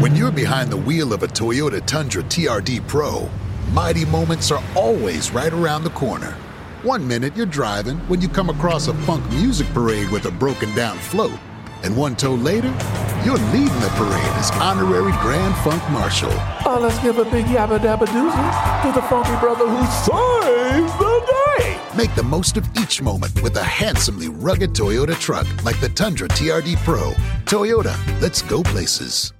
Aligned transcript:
When 0.00 0.14
you're 0.14 0.30
behind 0.30 0.70
the 0.70 0.76
wheel 0.76 1.12
of 1.12 1.24
a 1.24 1.26
Toyota 1.26 1.84
Tundra 1.84 2.22
TRD 2.22 2.86
Pro, 2.86 3.28
mighty 3.72 4.04
moments 4.04 4.52
are 4.52 4.62
always 4.76 5.32
right 5.32 5.52
around 5.52 5.82
the 5.82 5.90
corner. 5.90 6.36
One 6.84 7.04
minute 7.08 7.36
you're 7.36 7.46
driving 7.46 7.96
when 8.06 8.20
you 8.20 8.28
come 8.28 8.48
across 8.48 8.86
a 8.86 8.94
funk 8.94 9.28
music 9.32 9.66
parade 9.74 10.08
with 10.10 10.26
a 10.26 10.30
broken 10.30 10.72
down 10.76 10.98
float. 10.98 11.36
And 11.82 11.96
one 11.96 12.14
tow 12.14 12.34
later, 12.34 12.68
you're 13.24 13.38
leading 13.50 13.80
the 13.80 13.92
parade 13.96 14.36
as 14.36 14.52
honorary 14.52 15.10
Grand 15.20 15.56
Funk 15.64 15.82
Marshal. 15.90 16.30
Oh, 16.64 16.78
let's 16.80 17.00
give 17.00 17.18
a 17.18 17.24
big 17.24 17.46
yabba 17.46 17.80
dabba 17.80 18.06
doozy 18.06 18.82
to 18.82 18.92
the 18.92 19.04
funky 19.08 19.34
brother 19.40 19.66
who 19.66 19.84
saves 19.84 20.92
the 20.98 21.58
day. 21.58 21.80
Make 21.96 22.14
the 22.14 22.22
most 22.22 22.56
of 22.56 22.68
each 22.78 23.02
moment 23.02 23.42
with 23.42 23.56
a 23.56 23.64
handsomely 23.64 24.28
rugged 24.28 24.74
Toyota 24.74 25.18
truck 25.18 25.48
like 25.64 25.80
the 25.80 25.88
Tundra 25.88 26.28
TRD 26.28 26.76
Pro. 26.84 27.14
Toyota, 27.46 27.96
let's 28.20 28.42
go 28.42 28.62
places. 28.62 29.32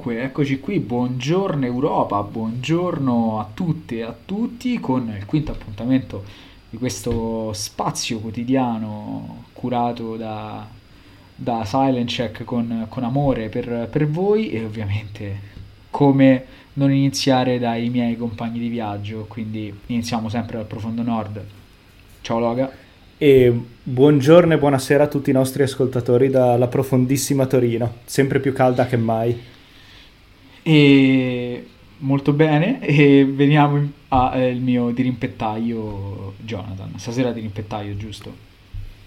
Dunque, 0.00 0.22
eccoci 0.22 0.60
qui, 0.60 0.80
buongiorno 0.80 1.66
Europa, 1.66 2.22
buongiorno 2.22 3.38
a 3.38 3.50
tutte 3.52 3.96
e 3.96 4.02
a 4.02 4.14
tutti 4.24 4.80
con 4.80 5.14
il 5.14 5.26
quinto 5.26 5.52
appuntamento 5.52 6.24
di 6.70 6.78
questo 6.78 7.52
spazio 7.52 8.18
quotidiano 8.18 9.44
curato 9.52 10.16
da, 10.16 10.66
da 11.34 11.64
Silent 11.66 12.08
Check 12.08 12.44
con, 12.44 12.86
con 12.88 13.04
amore 13.04 13.50
per, 13.50 13.88
per 13.90 14.08
voi 14.08 14.50
e 14.50 14.64
ovviamente 14.64 15.48
come 15.90 16.44
non 16.74 16.90
iniziare 16.90 17.58
dai 17.58 17.90
miei 17.90 18.16
compagni 18.16 18.58
di 18.58 18.68
viaggio, 18.68 19.26
quindi 19.28 19.72
iniziamo 19.86 20.30
sempre 20.30 20.56
dal 20.56 20.66
profondo 20.66 21.02
nord. 21.02 21.44
Ciao 22.22 22.38
Loga. 22.38 22.70
E 23.18 23.54
buongiorno 23.82 24.54
e 24.54 24.58
buonasera 24.58 25.04
a 25.04 25.08
tutti 25.08 25.28
i 25.28 25.34
nostri 25.34 25.62
ascoltatori 25.62 26.30
dalla 26.30 26.68
profondissima 26.68 27.44
Torino, 27.44 27.96
sempre 28.06 28.40
più 28.40 28.54
calda 28.54 28.86
che 28.86 28.96
mai. 28.96 29.58
E 30.72 31.66
molto 31.98 32.32
bene, 32.32 32.80
e 32.80 33.24
veniamo 33.24 33.90
al 34.08 34.40
eh, 34.40 34.52
mio 34.54 34.90
dirimpettaio 34.90 36.34
Jonathan. 36.38 36.92
Stasera 36.96 37.32
dirimpettaio, 37.32 37.96
giusto? 37.96 38.48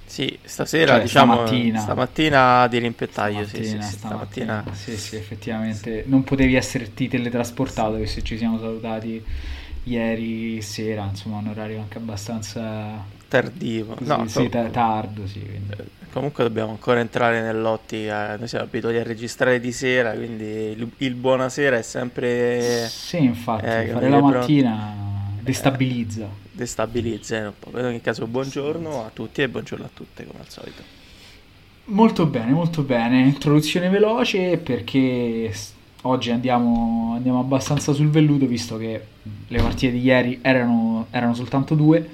Sì, 0.05 0.37
stasera 0.43 0.95
Cioè, 0.95 1.01
diciamo 1.03 1.33
stamattina. 1.45 1.79
stamattina 1.79 2.67
dirimpettaio, 2.67 3.45
sì, 3.47 3.55
sì, 3.55 3.63
Stamattina, 3.63 3.81
sì, 3.83 3.93
stamattina. 3.95 4.61
stamattina 4.61 4.75
Sì, 4.75 4.97
sì, 4.97 5.15
effettivamente. 5.15 6.03
Non 6.05 6.25
potevi 6.25 6.55
esserti 6.55 7.07
teletrasportato, 7.07 7.95
che 7.97 8.07
se 8.07 8.21
ci 8.23 8.37
siamo 8.37 8.59
salutati 8.59 9.23
ieri 9.85 10.61
sera, 10.61 11.05
insomma, 11.09 11.37
un 11.37 11.47
orario 11.47 11.79
anche 11.79 11.97
abbastanza 11.97 13.05
tardivo. 13.29 13.95
No, 13.99 14.27
sì, 14.27 14.49
ta- 14.49 14.65
tardo, 14.65 15.25
sì. 15.27 15.39
quindi. 15.39 16.01
Comunque 16.13 16.43
dobbiamo 16.43 16.71
ancora 16.71 16.99
entrare 16.99 17.41
nell'ottica, 17.41 18.37
noi 18.37 18.47
siamo 18.47 18.65
abituati 18.65 18.97
a 18.97 19.03
registrare 19.03 19.59
di 19.59 19.71
sera, 19.71 20.13
quindi 20.13 20.43
il, 20.45 20.91
il 20.97 21.15
buonasera 21.15 21.77
è 21.77 21.81
sempre 21.81 22.87
Sì, 22.87 23.23
infatti, 23.23 23.65
Eh, 23.65 23.87
fare 23.87 24.09
la 24.09 24.19
mattina 24.19 24.95
destabilizza. 25.41 26.29
destabilizza 26.51 27.37
un 27.39 27.53
po'. 27.59 27.77
In 27.79 27.85
ogni 27.85 28.01
caso 28.01 28.27
buongiorno 28.27 29.05
a 29.05 29.09
tutti 29.13 29.41
e 29.41 29.49
buongiorno 29.49 29.85
a 29.85 29.89
tutte 29.93 30.25
come 30.25 30.39
al 30.39 30.49
solito. 30.49 30.83
Molto 31.85 32.25
bene, 32.27 32.51
molto 32.51 32.81
bene. 32.83 33.21
Introduzione 33.23 33.89
veloce 33.89 34.57
perché 34.57 35.51
oggi 36.03 36.31
andiamo, 36.31 37.13
andiamo 37.15 37.39
abbastanza 37.39 37.91
sul 37.91 38.09
velluto 38.09 38.45
visto 38.45 38.77
che 38.77 39.05
le 39.47 39.61
partite 39.61 39.91
di 39.91 39.99
ieri 40.01 40.39
erano, 40.41 41.07
erano 41.11 41.33
soltanto 41.33 41.75
due 41.75 42.09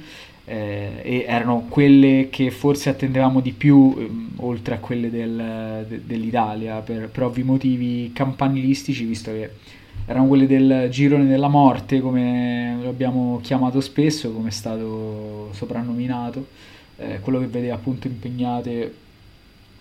eh, 0.50 1.02
e 1.04 1.26
erano 1.28 1.66
quelle 1.70 2.30
che 2.32 2.50
forse 2.50 2.90
attendevamo 2.90 3.40
di 3.40 3.52
più 3.52 3.94
ehm, 3.96 4.30
oltre 4.38 4.76
a 4.76 4.78
quelle 4.80 5.12
del- 5.12 5.86
de- 5.88 6.02
dell'Italia 6.04 6.80
per, 6.80 7.10
per 7.10 7.24
ovvi 7.24 7.44
motivi 7.44 8.12
campanilistici 8.12 9.06
visto 9.06 9.32
che 9.32 9.52
erano 10.08 10.28
quelle 10.28 10.48
del 10.48 10.88
girone 10.90 11.28
della 11.28 11.50
morte 11.50 12.02
come 12.02 12.80
lo 12.82 12.90
abbiamo 12.90 13.40
chiamato 13.44 13.80
spesso, 13.80 14.32
come 14.34 14.48
è 14.50 14.52
stato 14.52 15.50
soprannominato, 15.54 16.48
eh, 16.98 17.20
quello 17.20 17.38
che 17.38 17.46
vedeva 17.46 17.76
appunto 17.76 18.08
impegnate 18.08 18.94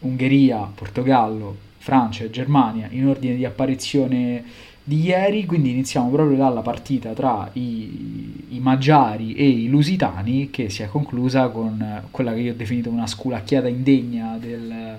Ungheria, 0.01 0.71
Portogallo, 0.75 1.57
Francia 1.79 2.25
e 2.25 2.31
Germania 2.31 2.89
in 2.91 3.07
ordine 3.07 3.37
di 3.37 3.47
apparizione 3.47 4.45
di 4.89 5.05
ieri, 5.05 5.45
quindi 5.45 5.71
iniziamo 5.71 6.09
proprio 6.09 6.39
dalla 6.39 6.63
partita 6.63 7.13
tra 7.13 7.51
i, 7.53 8.47
i 8.49 8.59
Magiari 8.59 9.35
e 9.35 9.47
i 9.47 9.69
Lusitani 9.69 10.49
che 10.49 10.71
si 10.71 10.83
è 10.83 10.87
conclusa 10.87 11.49
con 11.49 11.79
eh, 11.79 12.09
quella 12.11 12.33
che 12.33 12.41
io 12.41 12.53
ho 12.53 12.57
definito 12.57 12.89
una 12.89 13.07
sculacchiata 13.07 13.69
indegna 13.69 14.39
del, 14.41 14.99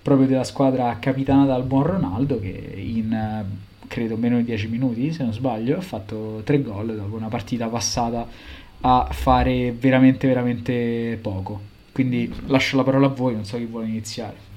proprio 0.00 0.28
della 0.28 0.44
squadra 0.44 0.96
capitanata 1.00 1.50
dal 1.50 1.64
buon 1.64 1.82
Ronaldo 1.82 2.38
che 2.38 2.74
in 2.76 3.12
eh, 3.12 3.44
credo 3.88 4.16
meno 4.16 4.36
di 4.36 4.44
10 4.44 4.68
minuti 4.68 5.12
se 5.12 5.24
non 5.24 5.32
sbaglio 5.32 5.78
ha 5.78 5.82
fatto 5.82 6.42
tre 6.44 6.62
gol 6.62 6.94
dopo 6.94 7.16
una 7.16 7.26
partita 7.26 7.66
passata 7.66 8.28
a 8.82 9.08
fare 9.10 9.72
veramente 9.72 10.28
veramente 10.28 11.18
poco. 11.20 11.60
Quindi 11.90 12.32
lascio 12.46 12.76
la 12.76 12.84
parola 12.84 13.06
a 13.06 13.10
voi, 13.10 13.34
non 13.34 13.44
so 13.44 13.56
chi 13.56 13.64
vuole 13.64 13.88
iniziare. 13.88 14.53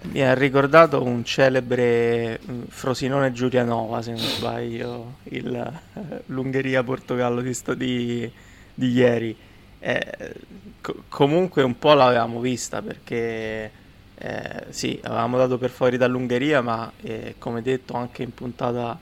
Mi 0.00 0.22
ha 0.22 0.32
ricordato 0.32 1.02
un 1.02 1.24
celebre 1.24 2.38
mm, 2.48 2.62
Frosinone 2.68 3.32
Giulianova, 3.32 4.00
se 4.00 4.12
non 4.12 4.20
sbaglio, 4.20 5.16
il, 5.24 5.54
eh, 5.54 6.22
l'Ungheria-Portogallo 6.26 7.40
di, 7.40 7.56
di, 7.76 8.30
di 8.74 8.90
ieri. 8.92 9.36
Eh, 9.80 10.34
co- 10.80 11.02
comunque 11.08 11.62
un 11.62 11.78
po' 11.78 11.94
l'avevamo 11.94 12.40
vista 12.40 12.80
perché 12.80 13.70
eh, 14.14 14.64
sì, 14.70 14.98
avevamo 15.02 15.36
dato 15.36 15.58
per 15.58 15.70
fuori 15.70 15.96
dall'Ungheria, 15.96 16.60
ma 16.60 16.90
eh, 17.02 17.34
come 17.38 17.60
detto 17.60 17.94
anche 17.94 18.22
in 18.22 18.32
puntata 18.32 18.98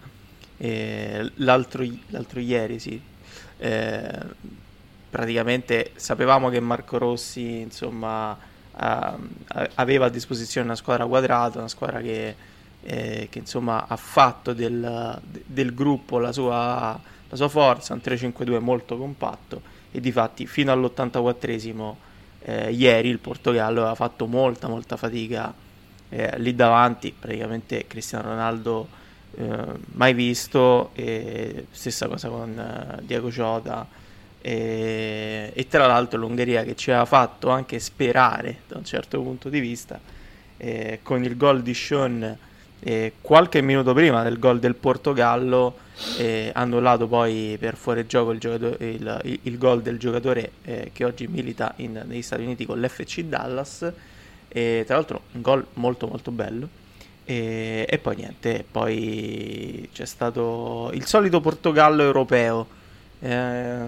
eh, 0.57 1.31
l'altro, 1.37 1.85
l'altro 2.09 2.41
ieri, 2.41 2.79
sì. 2.79 3.01
Eh, 3.59 4.19
praticamente 5.11 5.93
sapevamo 5.97 6.49
che 6.49 6.61
Marco 6.61 6.97
Rossi, 6.99 7.61
insomma, 7.61 8.37
a- 8.77 9.19
aveva 9.75 10.07
a 10.07 10.09
disposizione 10.09 10.67
una 10.67 10.77
squadra 10.77 11.07
quadrata, 11.07 11.59
una 11.59 11.69
squadra 11.69 12.01
che, 12.01 12.35
eh, 12.83 13.29
che, 13.31 13.39
insomma 13.39 13.87
ha 13.87 13.97
fatto 13.97 14.53
del, 14.53 15.21
de- 15.23 15.43
del 15.47 15.75
gruppo 15.75 16.19
la 16.19 16.33
sua, 16.33 16.99
la 17.29 17.37
sua 17.37 17.49
forza, 17.49 17.95
un 17.95 18.01
3-5-2 18.03 18.61
molto 18.61 18.97
compatto 18.97 19.63
e 19.93 20.01
difatti 20.01 20.47
fino 20.47 20.73
all'84esimo 20.73 21.95
eh, 22.43 22.71
ieri 22.71 23.09
il 23.09 23.19
Portogallo 23.19 23.81
aveva 23.81 23.95
fatto 23.95 24.27
molta 24.27 24.69
molta 24.69 24.97
fatica 24.97 25.53
eh, 26.09 26.39
lì 26.39 26.55
davanti, 26.55 27.15
praticamente 27.19 27.87
Cristiano 27.87 28.29
Ronaldo 28.29 28.89
eh, 29.37 29.65
mai 29.93 30.15
visto, 30.15 30.91
e 30.95 31.67
stessa 31.71 32.07
cosa 32.07 32.29
con 32.29 32.59
eh, 32.59 33.03
Diego 33.03 33.29
Jota 33.29 33.87
e, 34.41 35.51
e 35.55 35.69
tra 35.69 35.87
l'altro 35.87 36.19
l'Ungheria 36.19 36.63
che 36.65 36.77
ci 36.77 36.91
aveva 36.91 37.05
fatto 37.05 37.51
anche 37.51 37.79
sperare 37.79 38.59
da 38.69 38.77
un 38.79 38.85
certo 38.85 39.21
punto 39.21 39.49
di 39.49 39.61
vista 39.61 39.99
eh, 40.59 41.01
con 41.03 41.23
il 41.25 41.37
gol 41.37 41.63
di 41.63 41.75
Sean 41.75 42.37
eh, 42.81 43.13
qualche 43.21 43.61
minuto 43.63 43.93
prima 43.95 44.23
del 44.23 44.39
gol 44.39 44.59
del 44.59 44.75
Portogallo 44.75 45.79
eh, 46.19 46.51
annullato 46.55 47.07
poi 47.09 47.57
per 47.59 47.75
fuori 47.77 48.07
gioco 48.07 48.31
il, 48.33 48.39
giocato- 48.39 48.77
il- 48.85 49.21
il- 49.25 49.39
il 49.43 49.59
gol 49.59 49.81
del 49.83 49.99
giocatore 49.99 50.53
eh, 50.63 50.91
che 50.93 51.05
oggi 51.05 51.27
milita 51.27 51.73
in- 51.77 52.03
negli 52.07 52.21
Stati 52.23 52.43
Uniti 52.43 52.67
con 52.67 52.79
l'FC 52.81 53.23
Dallas. 53.23 53.91
E 54.49 54.85
tra 54.87 54.95
l'altro 54.97 55.23
un 55.33 55.41
gol 55.41 55.67
molto 55.75 56.07
molto 56.07 56.31
bello. 56.31 56.69
E, 57.25 57.87
e 57.89 57.99
poi 57.99 58.17
niente 58.17 58.65
poi 58.71 59.89
c'è 59.93 60.05
stato 60.05 60.91
il 60.95 61.05
solito 61.07 61.41
Portogallo 61.41 62.03
europeo 62.03 62.67
eh, 63.21 63.85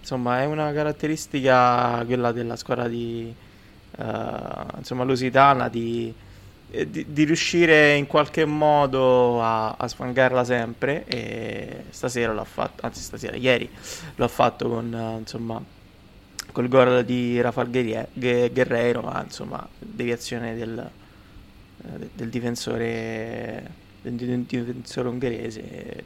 insomma, 0.00 0.40
è 0.40 0.46
una 0.46 0.72
caratteristica 0.72 2.02
quella 2.06 2.32
della 2.32 2.56
squadra 2.56 2.88
di 2.88 3.32
eh, 3.96 4.04
insomma, 4.76 5.04
lusitana 5.04 5.68
di, 5.68 6.12
eh, 6.70 6.90
di, 6.90 7.06
di 7.08 7.24
riuscire 7.24 7.94
in 7.96 8.06
qualche 8.06 8.44
modo 8.44 9.42
a, 9.42 9.72
a 9.72 9.88
sfangarla 9.88 10.44
sempre. 10.44 11.04
E 11.06 11.84
stasera 11.90 12.32
l'ha 12.32 12.44
fatto, 12.44 12.86
anzi, 12.86 13.02
stasera, 13.02 13.36
ieri 13.36 13.68
l'ha 14.16 14.28
fatto 14.28 14.68
con 14.68 14.94
eh, 14.94 15.18
insomma 15.18 15.62
col 16.52 16.68
gol 16.68 17.04
di 17.04 17.40
Rafael 17.40 17.70
Guerreiro, 18.12 19.02
ma 19.02 19.22
insomma, 19.22 19.66
deviazione 19.78 20.56
del, 20.56 20.78
eh, 20.78 22.08
del 22.12 22.28
difensore 22.28 23.88
del 24.02 24.14
difensore 24.14 25.08
ungherese 25.08 26.04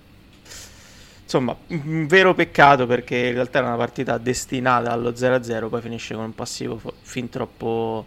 Insomma, 1.25 1.57
un 1.69 2.07
vero 2.07 2.35
peccato 2.35 2.87
perché 2.87 3.17
in 3.17 3.33
realtà 3.33 3.59
era 3.59 3.69
una 3.69 3.77
partita 3.77 4.19
destinata 4.19 4.93
allo 4.93 5.11
0-0, 5.11 5.69
poi 5.69 5.81
finisce 5.81 6.15
con 6.15 6.25
un 6.25 6.35
passivo 6.35 6.81
fin 7.01 7.29
troppo 7.29 8.05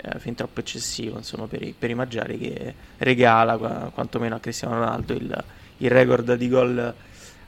eh, 0.00 0.18
fin 0.20 0.34
troppo 0.34 0.60
eccessivo 0.60 1.16
insomma, 1.16 1.46
per, 1.46 1.62
i, 1.62 1.74
per 1.76 1.90
i 1.90 1.94
Maggiari 1.94 2.38
che 2.38 2.74
regala 2.98 3.56
quantomeno 3.92 4.36
a 4.36 4.38
Cristiano 4.38 4.74
Ronaldo 4.74 5.12
il, 5.14 5.44
il 5.78 5.90
record 5.90 6.34
di 6.34 6.48
gol 6.48 6.94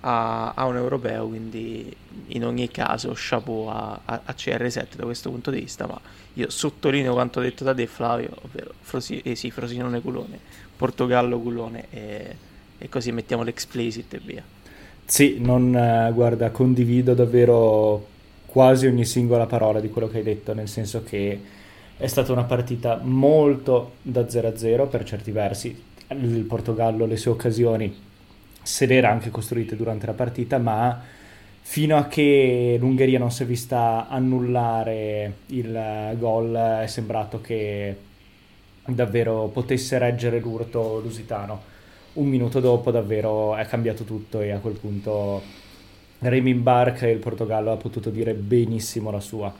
a, 0.00 0.52
a, 0.54 0.64
un 0.64 0.76
europeo, 0.76 1.28
quindi 1.28 1.94
in 2.28 2.44
ogni 2.44 2.70
caso 2.70 3.12
chapeau 3.14 3.68
a, 3.68 4.00
a, 4.04 4.20
a, 4.24 4.34
CR7 4.36 4.96
da 4.96 5.04
questo 5.04 5.30
punto 5.30 5.50
di 5.50 5.60
vista, 5.60 5.86
ma 5.86 6.00
io 6.34 6.50
sottolineo 6.50 7.12
quanto 7.12 7.40
detto 7.40 7.64
da 7.64 7.74
te 7.74 7.86
Flavio, 7.86 8.30
ovvero 8.42 8.72
Frosi, 8.80 9.20
eh 9.20 9.36
sì, 9.36 9.50
Frosinone 9.50 10.00
culone, 10.00 10.40
Portogallo 10.76 11.38
culone 11.38 11.86
e, 11.90 12.36
e 12.78 12.88
così 12.88 13.12
mettiamo 13.12 13.42
l'explicit 13.42 14.14
e 14.14 14.20
via. 14.24 14.42
Sì, 15.10 15.38
non, 15.40 15.74
eh, 15.74 16.12
guarda, 16.14 16.50
condivido 16.52 17.14
davvero 17.14 18.06
quasi 18.46 18.86
ogni 18.86 19.04
singola 19.04 19.46
parola 19.46 19.80
di 19.80 19.88
quello 19.90 20.06
che 20.08 20.18
hai 20.18 20.22
detto, 20.22 20.54
nel 20.54 20.68
senso 20.68 21.02
che 21.02 21.40
è 21.96 22.06
stata 22.06 22.30
una 22.30 22.44
partita 22.44 23.00
molto 23.02 23.94
da 24.02 24.28
0-0 24.28 24.86
per 24.88 25.02
certi 25.02 25.32
versi. 25.32 25.76
Il 26.10 26.44
Portogallo, 26.44 27.06
le 27.06 27.16
sue 27.16 27.32
occasioni 27.32 27.92
se 28.62 28.86
le 28.86 28.94
era 28.96 29.10
anche 29.10 29.30
costruite 29.30 29.74
durante 29.76 30.06
la 30.06 30.12
partita, 30.12 30.58
ma 30.58 31.02
fino 31.60 31.96
a 31.96 32.06
che 32.06 32.76
l'Ungheria 32.78 33.18
non 33.18 33.32
si 33.32 33.42
è 33.42 33.46
vista 33.46 34.06
annullare 34.08 35.38
il 35.46 36.14
gol 36.18 36.54
è 36.54 36.86
sembrato 36.86 37.40
che 37.40 37.96
davvero 38.86 39.48
potesse 39.52 39.98
reggere 39.98 40.38
l'urto 40.40 41.00
lusitano. 41.00 41.69
Un 42.12 42.26
minuto 42.26 42.58
dopo 42.58 42.90
davvero 42.90 43.54
è 43.54 43.64
cambiato 43.66 44.02
tutto 44.02 44.40
e 44.40 44.50
a 44.50 44.58
quel 44.58 44.74
punto 44.74 45.40
Raymond 46.18 46.60
Bark 46.60 47.02
e 47.02 47.10
il 47.10 47.18
Portogallo 47.18 47.70
ha 47.70 47.76
potuto 47.76 48.10
dire 48.10 48.34
benissimo 48.34 49.12
la 49.12 49.20
sua. 49.20 49.54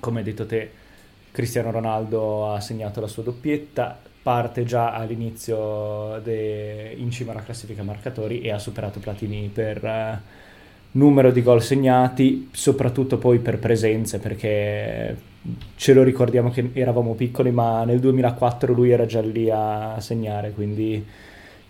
Come 0.00 0.18
hai 0.18 0.24
detto 0.24 0.46
te, 0.46 0.68
Cristiano 1.30 1.70
Ronaldo 1.70 2.52
ha 2.52 2.60
segnato 2.60 3.00
la 3.00 3.06
sua 3.06 3.22
doppietta, 3.22 3.96
parte 4.20 4.64
già 4.64 4.92
all'inizio 4.92 6.20
de... 6.24 6.92
in 6.96 7.12
cima 7.12 7.30
alla 7.30 7.44
classifica 7.44 7.84
marcatori 7.84 8.40
e 8.40 8.50
ha 8.50 8.58
superato 8.58 8.98
Platini 8.98 9.48
per 9.52 9.84
uh, 9.84 10.98
numero 10.98 11.30
di 11.30 11.40
gol 11.40 11.62
segnati, 11.62 12.48
soprattutto 12.50 13.16
poi 13.16 13.38
per 13.38 13.60
presenze, 13.60 14.18
perché 14.18 15.16
ce 15.76 15.92
lo 15.92 16.02
ricordiamo 16.02 16.50
che 16.50 16.70
eravamo 16.72 17.14
piccoli, 17.14 17.52
ma 17.52 17.84
nel 17.84 18.00
2004 18.00 18.72
lui 18.72 18.90
era 18.90 19.06
già 19.06 19.20
lì 19.20 19.48
a 19.48 20.00
segnare, 20.00 20.50
quindi 20.50 21.06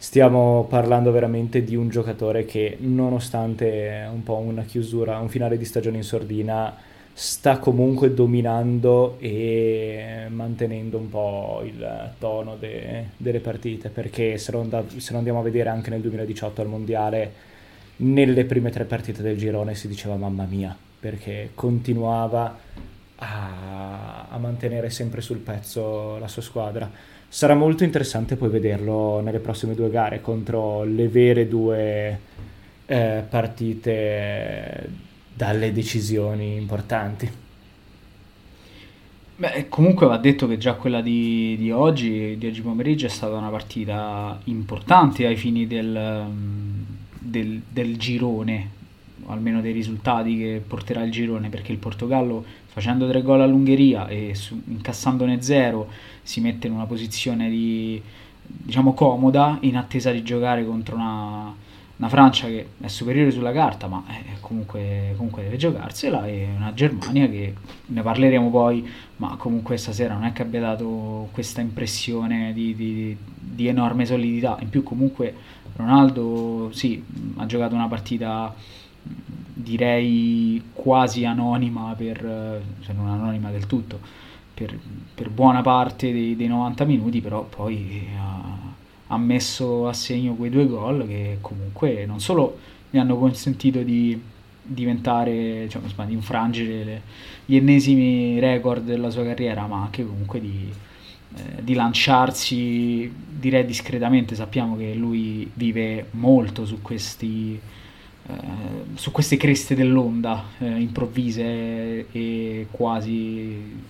stiamo 0.00 0.64
parlando 0.66 1.12
veramente 1.12 1.62
di 1.62 1.76
un 1.76 1.90
giocatore 1.90 2.46
che 2.46 2.78
nonostante 2.80 4.08
un 4.10 4.22
po' 4.22 4.36
una 4.36 4.62
chiusura, 4.62 5.18
un 5.18 5.28
finale 5.28 5.58
di 5.58 5.66
stagione 5.66 5.98
in 5.98 6.04
sordina, 6.04 6.74
sta 7.12 7.58
comunque 7.58 8.14
dominando 8.14 9.18
e 9.18 10.24
mantenendo 10.30 10.96
un 10.96 11.10
po' 11.10 11.60
il 11.66 12.12
tono 12.18 12.56
de- 12.56 13.08
delle 13.18 13.40
partite 13.40 13.90
perché 13.90 14.38
se 14.38 14.52
lo, 14.52 14.62
and- 14.62 14.96
se 14.96 15.12
lo, 15.12 15.18
andiamo 15.18 15.40
a 15.40 15.42
vedere 15.42 15.68
anche 15.68 15.90
nel 15.90 16.00
2018 16.00 16.62
al 16.62 16.68
mondiale 16.68 17.32
nelle 17.96 18.46
prime 18.46 18.70
tre 18.70 18.84
partite 18.84 19.20
del 19.20 19.36
girone 19.36 19.74
si 19.74 19.86
diceva 19.86 20.16
mamma 20.16 20.46
mia 20.46 20.74
perché 20.98 21.50
continuava 21.54 22.58
a, 23.16 24.28
a 24.30 24.38
mantenere 24.38 24.88
sempre 24.88 25.20
sul 25.20 25.38
pezzo 25.38 26.16
la 26.16 26.28
sua 26.28 26.40
squadra 26.40 26.90
sarà 27.32 27.54
molto 27.54 27.84
interessante 27.84 28.34
poi 28.34 28.48
vederlo 28.48 29.20
nelle 29.20 29.38
prossime 29.38 29.76
due 29.76 29.88
gare 29.88 30.20
contro 30.20 30.82
le 30.82 31.06
vere 31.06 31.46
due 31.46 32.18
eh, 32.86 33.22
partite 33.28 34.90
dalle 35.32 35.72
decisioni 35.72 36.56
importanti. 36.56 37.30
Beh, 39.36 39.68
comunque 39.68 40.08
va 40.08 40.18
detto 40.18 40.48
che 40.48 40.58
già 40.58 40.74
quella 40.74 41.00
di, 41.00 41.56
di, 41.56 41.70
oggi, 41.70 42.36
di 42.36 42.48
oggi 42.48 42.62
pomeriggio, 42.62 43.06
è 43.06 43.08
stata 43.08 43.36
una 43.36 43.48
partita 43.48 44.38
importante 44.44 45.24
ai 45.24 45.36
fini 45.36 45.68
del, 45.68 46.26
del, 47.16 47.62
del 47.70 47.96
girone, 47.96 48.70
almeno 49.26 49.60
dei 49.60 49.72
risultati 49.72 50.36
che 50.36 50.62
porterà 50.66 51.04
il 51.04 51.12
girone, 51.12 51.48
perché 51.48 51.70
il 51.70 51.78
Portogallo 51.78 52.44
facendo 52.72 53.08
tre 53.08 53.22
gol 53.22 53.40
all'Ungheria 53.40 54.06
e 54.06 54.34
su, 54.34 54.60
incassandone 54.66 55.42
zero 55.42 55.88
si 56.22 56.40
mette 56.40 56.68
in 56.68 56.72
una 56.72 56.86
posizione 56.86 57.50
di, 57.50 58.00
diciamo 58.42 58.94
comoda 58.94 59.58
in 59.62 59.76
attesa 59.76 60.12
di 60.12 60.22
giocare 60.22 60.64
contro 60.64 60.94
una, 60.94 61.52
una 61.96 62.08
Francia 62.08 62.46
che 62.46 62.66
è 62.80 62.86
superiore 62.86 63.30
sulla 63.30 63.52
carta, 63.52 63.86
ma 63.86 64.04
eh, 64.08 64.36
comunque, 64.40 65.14
comunque, 65.16 65.42
deve 65.42 65.56
giocarsela, 65.56 66.26
e 66.26 66.48
una 66.56 66.72
Germania 66.72 67.28
che 67.28 67.54
ne 67.86 68.02
parleremo 68.02 68.48
poi, 68.50 68.88
ma 69.16 69.36
comunque 69.36 69.76
stasera 69.76 70.14
non 70.14 70.24
è 70.24 70.32
che 70.32 70.42
abbia 70.42 70.60
dato 70.60 71.28
questa 71.32 71.60
impressione 71.60 72.52
di, 72.54 72.74
di, 72.74 73.16
di 73.34 73.66
enorme 73.66 74.06
solidità. 74.06 74.56
In 74.60 74.70
più, 74.70 74.82
comunque, 74.82 75.34
Ronaldo 75.76 76.70
sì, 76.72 77.04
ha 77.36 77.46
giocato 77.46 77.74
una 77.74 77.88
partita 77.88 78.54
direi 79.62 80.62
quasi 80.72 81.24
anonima, 81.24 81.94
per, 81.96 82.62
se 82.80 82.92
non 82.92 83.08
anonima 83.08 83.50
del 83.50 83.66
tutto, 83.66 83.98
per, 84.54 84.78
per 85.14 85.30
buona 85.30 85.62
parte 85.62 86.12
dei, 86.12 86.36
dei 86.36 86.48
90 86.48 86.84
minuti, 86.84 87.20
però 87.20 87.44
poi 87.44 88.06
ha 88.18 88.68
ha 89.12 89.18
messo 89.18 89.88
a 89.88 89.92
segno 89.92 90.34
quei 90.34 90.50
due 90.50 90.66
gol 90.66 91.06
che 91.06 91.38
comunque 91.40 92.06
non 92.06 92.20
solo 92.20 92.58
gli 92.90 92.98
hanno 92.98 93.16
consentito 93.16 93.82
di 93.82 94.20
diventare, 94.62 95.68
cioè, 95.68 95.80
di 96.06 96.12
infrangere 96.12 96.84
le, 96.84 97.02
gli 97.44 97.56
ennesimi 97.56 98.38
record 98.38 98.84
della 98.84 99.10
sua 99.10 99.24
carriera, 99.24 99.66
ma 99.66 99.82
anche 99.82 100.04
comunque 100.04 100.40
di, 100.40 100.68
eh, 101.34 101.62
di 101.62 101.74
lanciarsi, 101.74 103.12
direi 103.28 103.64
discretamente, 103.64 104.36
sappiamo 104.36 104.76
che 104.76 104.94
lui 104.94 105.50
vive 105.54 106.06
molto 106.12 106.64
su 106.64 106.80
questi... 106.80 107.60
Eh, 108.30 108.96
su 108.96 109.10
queste 109.10 109.36
creste 109.36 109.74
dell'onda 109.74 110.44
eh, 110.58 110.66
improvvise 110.66 112.10
e 112.10 112.66
quasi 112.70 113.82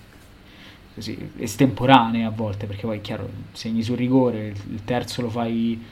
così, 0.94 1.30
estemporanee 1.36 2.24
a 2.24 2.30
volte, 2.30 2.66
perché 2.66 2.86
poi 2.86 2.98
è 2.98 3.00
chiaro, 3.00 3.28
segni 3.52 3.82
sul 3.82 3.96
rigore, 3.96 4.54
il 4.70 4.84
terzo 4.84 5.22
lo 5.22 5.30
fai 5.30 5.82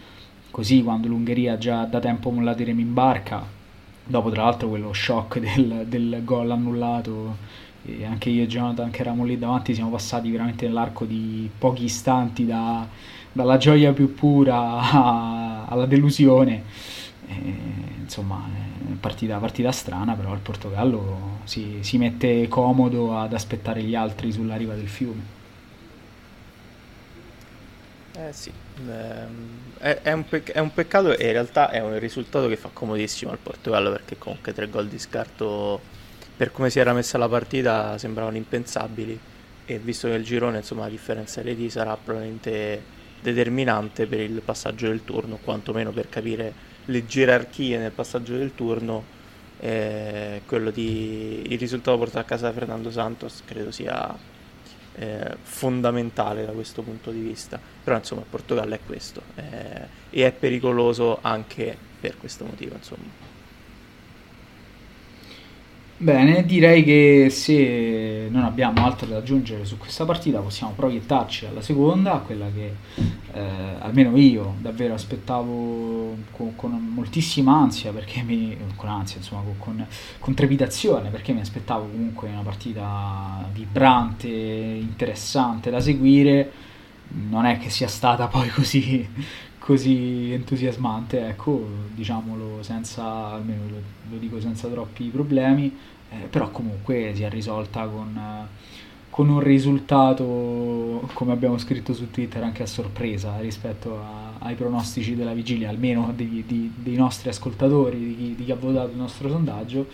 così 0.50 0.82
quando 0.82 1.08
l'Ungheria 1.08 1.58
già 1.58 1.84
da 1.84 2.00
tempo 2.00 2.30
mollato 2.30 2.62
i 2.62 2.66
remi 2.66 2.82
in 2.82 2.94
barca, 2.94 3.44
dopo 4.04 4.30
tra 4.30 4.44
l'altro 4.44 4.68
quello 4.68 4.92
shock 4.92 5.38
del, 5.38 5.84
del 5.86 6.20
gol 6.24 6.50
annullato, 6.50 7.36
e 7.84 8.04
anche 8.04 8.28
io 8.30 8.42
e 8.42 8.46
Jonathan 8.46 8.90
che 8.90 9.00
eravamo 9.00 9.24
lì 9.24 9.38
davanti 9.38 9.74
siamo 9.74 9.90
passati 9.90 10.30
veramente 10.30 10.66
nell'arco 10.66 11.04
di 11.04 11.48
pochi 11.58 11.84
istanti 11.84 12.44
da, 12.44 12.86
dalla 13.32 13.56
gioia 13.56 13.92
più 13.92 14.14
pura 14.14 15.64
alla 15.68 15.86
delusione. 15.86 16.62
E, 17.26 17.87
insomma, 18.08 18.42
partita, 18.98 19.36
partita 19.36 19.70
strana, 19.70 20.14
però 20.14 20.32
il 20.32 20.40
Portogallo 20.40 21.40
si, 21.44 21.78
si 21.82 21.98
mette 21.98 22.48
comodo 22.48 23.18
ad 23.18 23.34
aspettare 23.34 23.82
gli 23.82 23.94
altri 23.94 24.32
sulla 24.32 24.56
riva 24.56 24.74
del 24.74 24.88
fiume. 24.88 25.36
Eh 28.16 28.32
sì, 28.32 28.50
ehm, 28.88 29.76
è, 29.78 30.10
un 30.12 30.24
pec- 30.24 30.50
è, 30.50 30.58
un 30.58 30.72
peccato 30.72 31.16
e 31.16 31.26
in 31.26 31.32
realtà 31.32 31.70
è 31.70 31.80
un 31.80 31.98
risultato 31.98 32.48
che 32.48 32.56
fa 32.56 32.70
comodissimo 32.72 33.30
al 33.30 33.38
Portogallo 33.38 33.92
perché 33.92 34.18
comunque 34.18 34.52
tre 34.52 34.68
gol 34.68 34.88
di 34.88 34.98
scarto 34.98 35.80
per 36.36 36.50
come 36.50 36.68
si 36.68 36.80
era 36.80 36.92
messa 36.92 37.16
la 37.16 37.28
partita 37.28 37.96
sembravano 37.96 38.36
impensabili 38.36 39.16
e 39.64 39.78
visto 39.78 40.08
che 40.08 40.14
il 40.14 40.24
girone 40.24 40.58
insomma 40.58 40.82
la 40.82 40.88
differenza 40.88 41.42
di 41.42 41.70
sarà 41.70 41.96
probabilmente 41.96 42.82
determinante 43.20 44.06
per 44.06 44.20
il 44.20 44.40
passaggio 44.44 44.88
del 44.88 45.04
turno, 45.04 45.38
quantomeno 45.42 45.92
per 45.92 46.08
capire 46.08 46.67
le 46.88 47.06
gerarchie 47.06 47.78
nel 47.78 47.90
passaggio 47.90 48.36
del 48.36 48.54
turno, 48.54 49.16
eh, 49.60 50.42
quello 50.46 50.70
di 50.70 51.42
il 51.48 51.58
risultato 51.58 51.98
portato 51.98 52.18
a 52.20 52.24
casa 52.24 52.46
da 52.48 52.52
Fernando 52.52 52.90
Santos 52.90 53.42
credo 53.44 53.70
sia 53.70 54.16
eh, 54.94 55.36
fondamentale 55.42 56.44
da 56.44 56.52
questo 56.52 56.82
punto 56.82 57.10
di 57.10 57.20
vista. 57.20 57.60
Però 57.84 57.96
insomma 57.96 58.22
il 58.22 58.26
Portogallo 58.28 58.74
è 58.74 58.80
questo 58.84 59.22
eh, 59.34 59.86
e 60.10 60.26
è 60.26 60.32
pericoloso 60.32 61.18
anche 61.20 61.76
per 62.00 62.16
questo 62.16 62.44
motivo. 62.44 62.74
Insomma. 62.74 63.27
Bene, 66.00 66.46
direi 66.46 66.84
che 66.84 67.26
se 67.28 68.28
non 68.30 68.44
abbiamo 68.44 68.86
altro 68.86 69.08
da 69.08 69.16
aggiungere 69.16 69.64
su 69.64 69.78
questa 69.78 70.04
partita 70.04 70.38
possiamo 70.38 70.72
proiettarci 70.76 71.46
alla 71.46 71.60
seconda, 71.60 72.22
quella 72.24 72.46
che 72.54 72.72
eh, 73.32 73.42
almeno 73.80 74.16
io 74.16 74.54
davvero 74.60 74.94
aspettavo 74.94 76.16
con, 76.30 76.54
con, 76.54 76.70
moltissima 76.94 77.56
ansia, 77.56 77.92
mi, 78.24 78.56
con 78.76 78.88
ansia, 78.88 79.16
insomma, 79.16 79.42
con, 79.42 79.56
con, 79.58 79.86
con 80.20 80.34
trepidazione, 80.34 81.10
perché 81.10 81.32
mi 81.32 81.40
aspettavo 81.40 81.88
comunque 81.88 82.28
una 82.28 82.42
partita 82.42 83.48
vibrante, 83.52 84.28
interessante 84.28 85.68
da 85.68 85.80
seguire. 85.80 86.52
Non 87.10 87.44
è 87.44 87.58
che 87.58 87.70
sia 87.70 87.88
stata 87.88 88.28
poi 88.28 88.48
così 88.50 89.08
così 89.68 90.32
entusiasmante, 90.32 91.28
ecco, 91.28 91.62
diciamolo 91.94 92.62
senza, 92.62 93.32
almeno 93.32 93.68
lo, 93.68 93.76
lo 94.08 94.16
dico 94.16 94.40
senza 94.40 94.66
troppi 94.66 95.04
problemi, 95.08 95.76
eh, 96.08 96.24
però 96.30 96.50
comunque 96.50 97.12
si 97.14 97.22
è 97.22 97.28
risolta 97.28 97.86
con, 97.86 98.18
con 99.10 99.28
un 99.28 99.40
risultato, 99.40 101.06
come 101.12 101.32
abbiamo 101.32 101.58
scritto 101.58 101.92
su 101.92 102.10
Twitter, 102.10 102.42
anche 102.42 102.62
a 102.62 102.66
sorpresa 102.66 103.38
rispetto 103.40 104.00
a, 104.00 104.36
ai 104.38 104.54
pronostici 104.54 105.14
della 105.14 105.34
vigilia, 105.34 105.68
almeno 105.68 106.14
di, 106.16 106.44
di, 106.46 106.72
dei 106.74 106.96
nostri 106.96 107.28
ascoltatori, 107.28 107.98
di 107.98 108.16
chi, 108.16 108.34
di 108.36 108.44
chi, 108.46 108.52
ha 108.52 108.56
votato 108.56 108.92
il 108.92 108.96
nostro 108.96 109.28
sondaggio, 109.28 109.86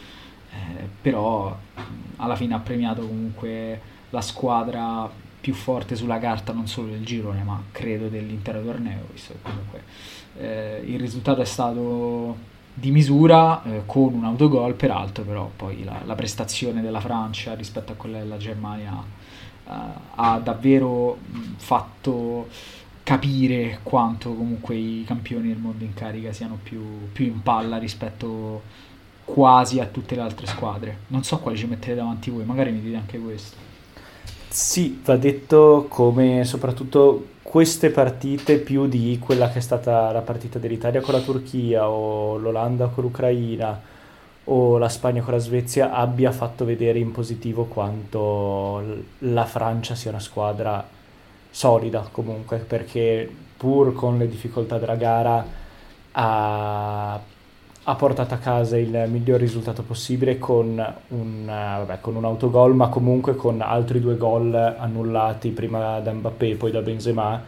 eh, 0.52 0.86
però 1.02 1.58
alla 2.18 2.36
fine 2.36 2.54
ha 2.54 2.60
premiato 2.60 3.04
comunque 3.04 3.80
la 4.10 4.20
squadra 4.20 5.10
più 5.44 5.52
forte 5.52 5.94
sulla 5.94 6.18
carta, 6.18 6.54
non 6.54 6.66
solo 6.66 6.88
del 6.88 7.04
girone, 7.04 7.42
ma 7.42 7.62
credo 7.70 8.08
dell'intero 8.08 8.64
torneo, 8.64 9.00
visto 9.12 9.34
che 9.34 9.38
comunque 9.42 9.82
eh, 10.38 10.82
il 10.86 10.98
risultato 10.98 11.42
è 11.42 11.44
stato 11.44 12.34
di 12.72 12.90
misura 12.90 13.62
eh, 13.62 13.82
con 13.84 14.14
un 14.14 14.24
autogol 14.24 14.72
peraltro 14.72 15.22
però 15.22 15.48
poi 15.54 15.84
la, 15.84 16.00
la, 16.04 16.14
prestazione 16.14 16.80
della 16.80 16.98
Francia 16.98 17.54
rispetto 17.54 17.92
a 17.92 17.94
quella 17.94 18.18
della 18.18 18.38
Germania 18.38 18.90
eh, 18.94 19.70
ha 20.14 20.38
davvero 20.42 21.18
fatto 21.56 22.48
capire 23.02 23.80
quanto 23.82 24.34
comunque 24.34 24.76
i 24.76 25.04
campioni 25.06 25.48
del 25.48 25.58
mondo 25.58 25.84
in 25.84 25.92
carica 25.92 26.32
siano 26.32 26.58
più, 26.60 26.82
più 27.12 27.26
in 27.26 27.42
palla 27.42 27.76
rispetto 27.76 28.62
quasi 29.26 29.78
a 29.78 29.86
tutte 29.86 30.14
le 30.14 30.22
altre 30.22 30.46
squadre. 30.46 31.00
Non 31.08 31.22
so 31.22 31.38
quali 31.38 31.58
ci 31.58 31.66
mettete 31.66 31.96
davanti 31.96 32.30
voi 32.30 32.46
magari 32.46 32.72
mi 32.72 32.80
dite 32.80 32.96
anche 32.96 33.18
questo 33.18 33.72
sì, 34.54 35.00
va 35.04 35.16
detto 35.16 35.86
come 35.88 36.44
soprattutto 36.44 37.30
queste 37.42 37.90
partite 37.90 38.58
più 38.58 38.86
di 38.86 39.18
quella 39.20 39.50
che 39.50 39.58
è 39.58 39.60
stata 39.60 40.12
la 40.12 40.20
partita 40.20 40.60
dell'Italia 40.60 41.00
con 41.00 41.12
la 41.14 41.20
Turchia 41.20 41.88
o 41.88 42.36
l'Olanda 42.36 42.86
con 42.86 43.02
l'Ucraina 43.02 43.80
o 44.44 44.78
la 44.78 44.88
Spagna 44.88 45.22
con 45.22 45.32
la 45.32 45.40
Svezia 45.40 45.92
abbia 45.92 46.30
fatto 46.30 46.64
vedere 46.64 47.00
in 47.00 47.10
positivo 47.10 47.64
quanto 47.64 48.80
la 49.18 49.44
Francia 49.44 49.96
sia 49.96 50.10
una 50.10 50.20
squadra 50.20 50.86
solida 51.50 52.08
comunque 52.12 52.58
perché 52.58 53.28
pur 53.56 53.92
con 53.92 54.18
le 54.18 54.28
difficoltà 54.28 54.78
della 54.78 54.94
gara 54.94 55.44
ha 56.12 57.20
ha 57.86 57.94
portato 57.96 58.32
a 58.34 58.38
casa 58.38 58.78
il 58.78 59.04
miglior 59.08 59.38
risultato 59.38 59.82
possibile 59.82 60.38
con 60.38 60.94
un, 61.08 61.44
vabbè, 61.44 62.00
con 62.00 62.16
un 62.16 62.24
autogol, 62.24 62.74
ma 62.74 62.88
comunque 62.88 63.36
con 63.36 63.60
altri 63.60 64.00
due 64.00 64.16
gol 64.16 64.54
annullati 64.54 65.50
prima 65.50 66.00
da 66.00 66.12
Mbappé 66.12 66.50
e 66.50 66.54
poi 66.54 66.70
da 66.70 66.80
Benzema 66.80 67.42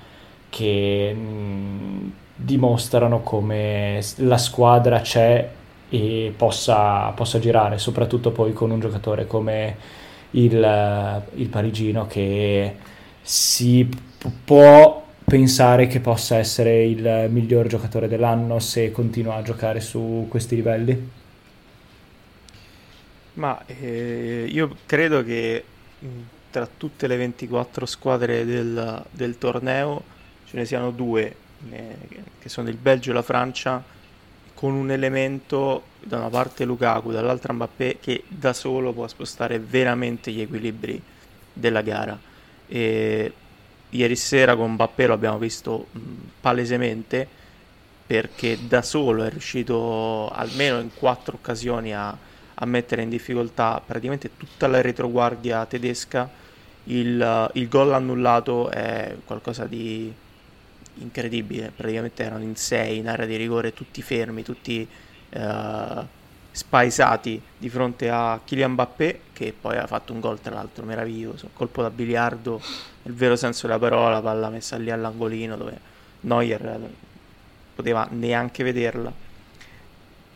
che 0.51 1.15
mh, 1.15 2.13
dimostrano 2.35 3.21
come 3.21 4.03
la 4.17 4.37
squadra 4.37 5.01
c'è 5.01 5.51
e 5.89 6.35
possa, 6.37 7.11
possa, 7.11 7.39
girare, 7.39 7.79
soprattutto 7.79 8.31
poi 8.31 8.53
con 8.53 8.71
un 8.71 8.81
giocatore 8.81 9.27
come 9.27 9.77
il, 10.33 11.23
il 11.35 11.49
parigino 11.49 12.07
che 12.07 12.77
si 13.23 13.89
può 14.45 15.06
pensare 15.27 15.89
che 15.89 15.99
possa 15.99 16.37
essere 16.37 16.85
il 16.85 17.27
miglior 17.31 17.67
giocatore 17.67 18.07
dell'anno 18.07 18.61
se 18.61 18.93
continua 18.93 19.35
a 19.35 19.43
giocare 19.43 19.81
su 19.81 20.27
questi 20.29 20.55
livelli? 20.55 21.11
Ma 23.35 23.61
eh, 23.67 24.47
io 24.49 24.77
credo 24.87 25.25
che 25.25 25.65
tra 26.49 26.69
tutte 26.75 27.09
le 27.09 27.17
24 27.17 27.87
squadre 27.87 28.45
del, 28.45 29.05
del 29.11 29.37
torneo 29.37 30.05
ce 30.47 30.57
ne 30.59 30.65
siano 30.65 30.93
due, 30.93 31.35
eh, 31.71 31.97
che 32.39 32.49
sono 32.49 32.69
il 32.69 32.77
Belgio 32.77 33.11
e 33.11 33.15
la 33.15 33.23
Francia, 33.23 33.83
con 34.55 34.75
un 34.75 34.93
elemento 34.93 35.83
da 36.03 36.19
una 36.19 36.31
parte 36.31 36.65
Lukaku, 36.65 37.11
dall'altra 37.11 37.53
Mbappé, 37.53 37.99
che 38.01 38.23
da 38.29 38.53
solo 38.53 38.93
può 38.93 39.09
spostare 39.09 39.59
veramente 39.59 40.31
gli 40.31 40.41
equilibri 40.41 41.03
della 41.53 41.83
gara. 41.83 42.17
E 42.69 43.33
ieri 43.97 44.17
sera 44.17 44.55
con 44.55 44.73
Mbappé 44.73 45.07
lo 45.07 45.15
abbiamo 45.15 45.39
visto 45.39 45.87
mh, 45.91 46.01
palesemente 46.41 47.29
perché 48.07 48.59
da 48.69 48.83
solo 48.83 49.25
è 49.25 49.31
riuscito 49.31 50.29
almeno 50.29 50.79
in 50.79 50.91
quattro 50.95 51.37
occasioni 51.37 51.93
a, 51.93 52.17
a 52.55 52.67
mettere 52.67 53.03
in 53.03 53.09
difficoltà 53.09 53.83
praticamente 53.85 54.31
tutta 54.37 54.69
la 54.69 54.81
retroguardia 54.81 55.67
tedesca. 55.67 56.31
Il, 56.85 57.51
il 57.55 57.69
gol 57.69 57.93
annullato 57.93 58.71
è 58.71 59.17
qualcosa 59.25 59.65
di 59.65 60.13
incredibile, 60.99 61.73
praticamente 61.75 62.23
erano 62.23 62.45
in 62.45 62.55
sei 62.55 62.99
in 62.99 63.09
area 63.09 63.27
di 63.27 63.35
rigore, 63.35 63.75
tutti 63.75 64.01
fermi, 64.03 64.45
tutti 64.45 64.87
uh, 65.31 66.07
spaesati 66.57 67.39
di 67.59 67.69
fronte 67.69 68.09
a 68.09 68.41
Kylian 68.43 68.71
Mbappé 68.71 69.21
che 69.35 69.55
poi 69.59 69.77
ha 69.77 69.87
fatto 69.87 70.15
un 70.15 70.21
gol 70.21 70.41
tra 70.41 70.55
l'altro 70.55 70.87
meraviglioso, 70.87 71.51
colpo 71.53 71.83
da 71.83 71.91
biliardo 71.91 72.63
nel 73.03 73.13
vero 73.13 73.37
senso 73.37 73.67
della 73.67 73.79
parola, 73.79 74.23
palla 74.23 74.49
messa 74.49 74.79
lì 74.79 74.91
all'angolino 74.91 75.55
dove 75.55 75.79
Neuer 76.21 76.81
poteva 77.75 78.09
neanche 78.11 78.65
vederla. 78.65 79.13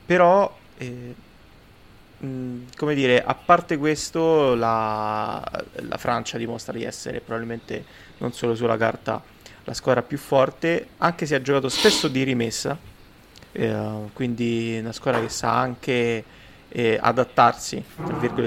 Però, 0.05 0.55
eh, 0.77 1.15
come 2.77 2.95
dire, 2.95 3.25
a 3.25 3.35
parte 3.35 3.79
questo, 3.79 4.55
la, 4.55 5.43
la 5.73 5.97
Francia 5.97 6.37
dimostra 6.37 6.75
di 6.75 6.85
essere 6.85 7.21
probabilmente 7.21 7.83
non 8.19 8.35
solo 8.35 8.55
sulla 8.55 8.77
carta 8.77 9.23
la 9.65 9.73
squadra 9.73 10.03
più 10.03 10.19
forte, 10.19 10.89
anche 10.99 11.25
se 11.25 11.35
ha 11.35 11.41
giocato 11.41 11.71
spesso 11.71 12.09
di 12.09 12.25
rimessa, 12.25 12.77
eh, 13.53 14.09
quindi 14.13 14.79
una 14.81 14.93
squadra 14.93 15.21
che 15.21 15.29
sa 15.29 15.59
anche 15.59 16.25
eh, 16.69 16.99
adattarsi 17.01 17.83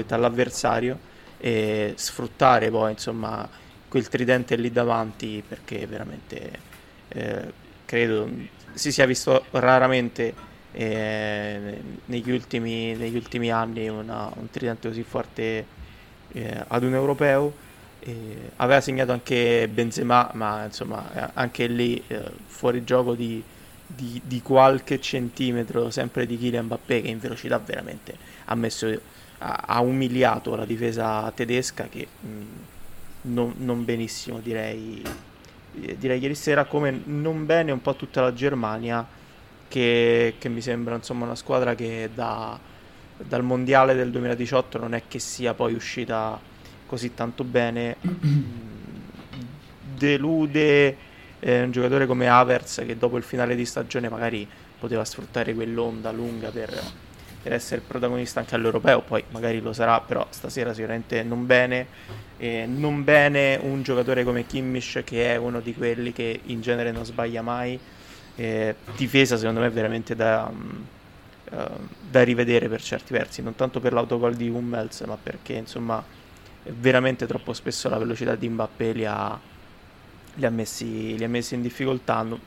all'avversario 0.08 1.12
e 1.38 1.92
sfruttare 1.96 2.70
poi 2.70 2.92
insomma 2.92 3.46
quel 3.88 4.08
tridente 4.08 4.56
lì 4.56 4.72
davanti 4.72 5.42
perché 5.46 5.86
veramente 5.86 6.58
eh, 7.08 7.52
credo 7.84 8.28
si 8.72 8.90
sia 8.90 9.06
visto 9.06 9.44
raramente 9.50 10.34
eh, 10.72 11.80
negli, 12.06 12.30
ultimi, 12.30 12.94
negli, 12.94 13.14
ultimi, 13.14 13.50
anni 13.50 13.88
una, 13.88 14.30
un 14.34 14.50
tridente 14.50 14.88
così 14.88 15.02
forte 15.04 15.66
eh, 16.32 16.64
ad 16.66 16.82
un 16.82 16.94
europeo. 16.94 17.62
aveva 18.56 18.80
segnato 18.80 19.12
anche 19.12 19.68
Benzema, 19.68 20.30
ma 20.34 20.64
insomma 20.64 21.32
anche 21.34 21.66
lì 21.66 22.02
eh, 22.08 22.22
fuori 22.46 22.84
gioco 22.84 23.14
di, 23.14 23.42
di, 23.86 24.20
di, 24.24 24.40
qualche 24.42 25.00
centimetro, 25.00 25.90
sempre 25.90 26.26
di 26.26 26.38
Kylian 26.38 26.64
Mbappé 26.64 27.02
che 27.02 27.08
in 27.08 27.18
velocità 27.18 27.58
veramente 27.58 28.16
ha 28.46 28.54
messo 28.54 28.86
ha, 29.38 29.64
ha 29.66 29.80
umiliato 29.80 30.54
la 30.54 30.64
difesa 30.64 31.30
tedesca 31.34 31.88
che 31.88 32.06
mh, 32.20 32.28
non, 33.22 33.54
non 33.58 33.84
benissimo 33.84 34.38
direi, 34.38 35.02
direi 35.72 36.20
ieri 36.20 36.34
sera, 36.34 36.64
come 36.64 37.02
non 37.04 37.46
bene 37.46 37.72
un 37.72 37.80
po' 37.80 37.94
tutta 37.94 38.22
la 38.22 38.32
Germania 38.32 39.06
che, 39.68 40.34
che 40.38 40.48
mi 40.48 40.60
sembra 40.60 40.94
insomma 40.94 41.24
una 41.24 41.34
squadra 41.34 41.74
che 41.74 42.10
da, 42.14 42.58
dal 43.16 43.42
mondiale 43.42 43.94
del 43.94 44.10
2018 44.10 44.78
non 44.78 44.94
è 44.94 45.02
che 45.08 45.18
sia 45.18 45.54
poi 45.54 45.74
uscita 45.74 46.40
così 46.86 47.14
tanto 47.14 47.44
bene. 47.44 47.96
Delude 49.96 50.96
eh, 51.46 51.62
un 51.62 51.70
giocatore 51.70 52.06
come 52.06 52.26
Avers 52.26 52.82
che 52.86 52.96
dopo 52.96 53.18
il 53.18 53.22
finale 53.22 53.54
di 53.54 53.66
stagione 53.66 54.08
magari 54.08 54.48
poteva 54.78 55.04
sfruttare 55.04 55.52
quell'onda 55.52 56.10
lunga 56.10 56.48
per, 56.48 56.74
per 57.42 57.52
essere 57.52 57.82
protagonista 57.86 58.40
anche 58.40 58.54
all'europeo, 58.54 59.02
poi 59.02 59.22
magari 59.28 59.60
lo 59.60 59.74
sarà, 59.74 60.00
però 60.00 60.26
stasera 60.30 60.72
sicuramente 60.72 61.22
non 61.22 61.44
bene. 61.44 61.86
Eh, 62.38 62.64
non 62.66 63.04
bene 63.04 63.58
un 63.62 63.82
giocatore 63.82 64.24
come 64.24 64.46
Kimmich 64.46 65.04
che 65.04 65.32
è 65.32 65.36
uno 65.36 65.60
di 65.60 65.74
quelli 65.74 66.12
che 66.12 66.40
in 66.44 66.62
genere 66.62 66.90
non 66.90 67.04
sbaglia 67.04 67.42
mai. 67.42 67.78
Eh, 68.36 68.74
difesa 68.96 69.36
secondo 69.36 69.60
me 69.60 69.68
veramente 69.68 70.16
da, 70.16 70.50
um, 70.50 70.84
uh, 71.50 71.88
da, 72.10 72.24
rivedere 72.24 72.68
per 72.68 72.82
certi 72.82 73.12
versi, 73.12 73.42
non 73.42 73.54
tanto 73.54 73.80
per 73.80 73.92
l'autogol 73.92 74.34
di 74.34 74.48
Hummels, 74.48 75.02
ma 75.02 75.16
perché 75.22 75.52
insomma 75.52 76.02
veramente 76.64 77.26
troppo 77.26 77.52
spesso 77.52 77.88
la 77.88 77.98
velocità 77.98 78.34
di 78.34 78.48
Mbappé 78.48 78.92
li 78.92 79.04
ha, 79.04 79.38
li 80.34 80.46
ha, 80.46 80.50
messi, 80.50 81.16
li 81.16 81.24
ha 81.24 81.28
messi, 81.28 81.54
in 81.54 81.62
difficoltà. 81.62 82.22
No, 82.22 82.38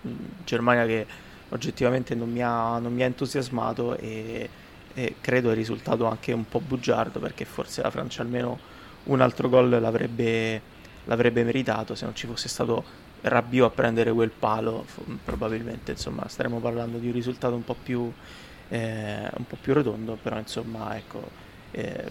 Germania 0.44 0.86
che 0.86 1.06
oggettivamente 1.50 2.16
non 2.16 2.32
mi 2.32 2.42
ha, 2.42 2.78
non 2.80 2.94
mi 2.94 3.04
ha 3.04 3.06
entusiasmato 3.06 3.98
e, 3.98 4.50
e 4.94 5.16
credo 5.22 5.52
è 5.52 5.54
risultato 5.54 6.06
anche 6.06 6.34
un 6.34 6.48
po' 6.48 6.60
bugiardo 6.60 7.20
perché 7.20 7.46
forse 7.46 7.82
la 7.82 7.90
Francia 7.90 8.22
almeno 8.22 8.60
un 9.04 9.22
altro 9.22 9.48
gol 9.48 9.70
l'avrebbe, 9.70 10.62
l'avrebbe 11.06 11.44
meritato 11.44 11.96
se 11.96 12.06
non 12.06 12.16
ci 12.16 12.28
fosse 12.28 12.50
stato 12.50 13.06
Rabiot 13.22 13.72
a 13.72 13.74
prendere 13.74 14.12
quel 14.12 14.30
palo 14.30 14.86
probabilmente 15.24 15.92
insomma 15.92 16.28
staremmo 16.28 16.60
parlando 16.60 16.98
di 16.98 17.08
un 17.08 17.14
risultato 17.14 17.56
un 17.56 17.64
po' 17.64 17.76
più 17.82 18.12
eh, 18.70 19.30
un 19.36 19.48
po' 19.48 19.58
più 19.60 19.74
rotondo 19.74 20.18
però 20.22 20.38
insomma 20.38 20.96
ecco 20.98 21.30
eh, 21.72 22.06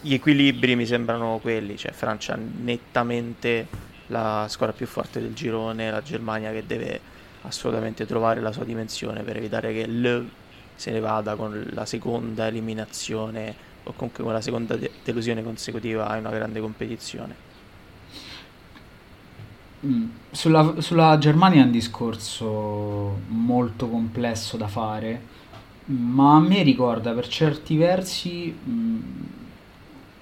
gli 0.00 0.14
equilibri 0.14 0.76
mi 0.76 0.86
sembrano 0.86 1.38
quelli 1.42 1.76
cioè 1.76 1.92
Francia 1.92 2.36
nettamente 2.36 3.66
la 4.08 4.46
squadra 4.48 4.74
più 4.74 4.86
forte 4.86 5.20
del 5.20 5.34
girone 5.34 5.90
la 5.90 6.02
Germania 6.02 6.52
che 6.52 6.64
deve 6.66 7.00
assolutamente 7.42 8.06
trovare 8.06 8.40
la 8.40 8.52
sua 8.52 8.64
dimensione 8.64 9.22
per 9.22 9.36
evitare 9.36 9.72
che 9.72 9.86
L 9.86 10.28
se 10.74 10.90
ne 10.90 11.00
vada 11.00 11.34
con 11.36 11.66
la 11.72 11.86
seconda 11.86 12.46
eliminazione 12.46 13.54
o 13.84 13.92
comunque 13.92 14.22
con 14.22 14.32
la 14.32 14.40
seconda 14.40 14.76
de- 14.76 14.90
delusione 15.02 15.42
consecutiva 15.42 16.16
in 16.16 16.26
una 16.26 16.34
grande 16.34 16.60
competizione. 16.60 17.44
Mm. 19.86 20.08
Sulla, 20.30 20.74
sulla 20.78 21.16
Germania 21.18 21.62
è 21.62 21.64
un 21.64 21.70
discorso 21.70 23.20
molto 23.28 23.88
complesso 23.88 24.56
da 24.56 24.68
fare, 24.68 25.34
ma 25.86 26.36
a 26.36 26.40
me 26.40 26.62
ricorda 26.62 27.12
per 27.12 27.28
certi 27.28 27.76
versi, 27.76 28.52
mh, 28.52 28.70
mm, 28.70 29.00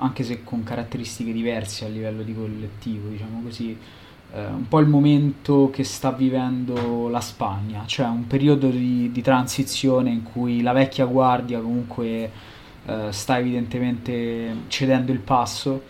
anche 0.05 0.25
se 0.25 0.45
con 0.45 0.63
caratteristiche 0.63 1.33
diverse 1.33 1.85
a 1.85 1.89
livello 1.89 2.23
di 2.23 2.35
collettivo, 2.35 3.09
diciamo 3.09 3.43
così, 3.43 3.77
eh, 4.33 4.47
un 4.47 4.67
po' 4.69 4.81
il 4.81 4.89
momento 4.89 5.71
che 5.71 5.85
sta 5.85 6.11
vivendo 6.11 7.09
la 7.09 7.21
Spagna, 7.21 7.85
cioè 7.87 8.07
un 8.07 8.27
periodo 8.27 8.69
di, 8.69 9.11
di 9.13 9.23
transizione 9.23 10.11
in 10.11 10.23
cui 10.23 10.63
la 10.63 10.73
vecchia 10.73 11.05
guardia 11.05 11.61
comunque 11.61 12.31
eh, 12.87 13.09
sta 13.11 13.39
evidentemente 13.39 14.55
cedendo 14.69 15.13
il 15.13 15.21
passo 15.21 15.83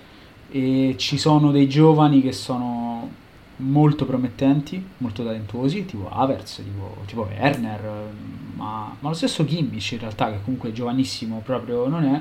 e 0.51 0.95
ci 0.99 1.19
sono 1.19 1.51
dei 1.51 1.69
giovani 1.69 2.21
che 2.23 2.33
sono 2.33 3.23
molto 3.57 4.05
promettenti, 4.05 4.85
molto 4.99 5.25
talentuosi, 5.25 5.85
tipo 5.85 6.09
Avers, 6.11 6.57
tipo, 6.57 6.97
tipo 7.07 7.23
Werner, 7.23 8.11
ma, 8.55 8.95
ma, 8.99 9.09
lo 9.09 9.15
stesso 9.15 9.45
Kimmich 9.45 9.93
in 9.93 10.01
realtà, 10.01 10.31
che 10.31 10.39
comunque 10.43 10.73
giovanissimo 10.73 11.41
proprio 11.45 11.87
non 11.89 12.05
è, 12.05 12.21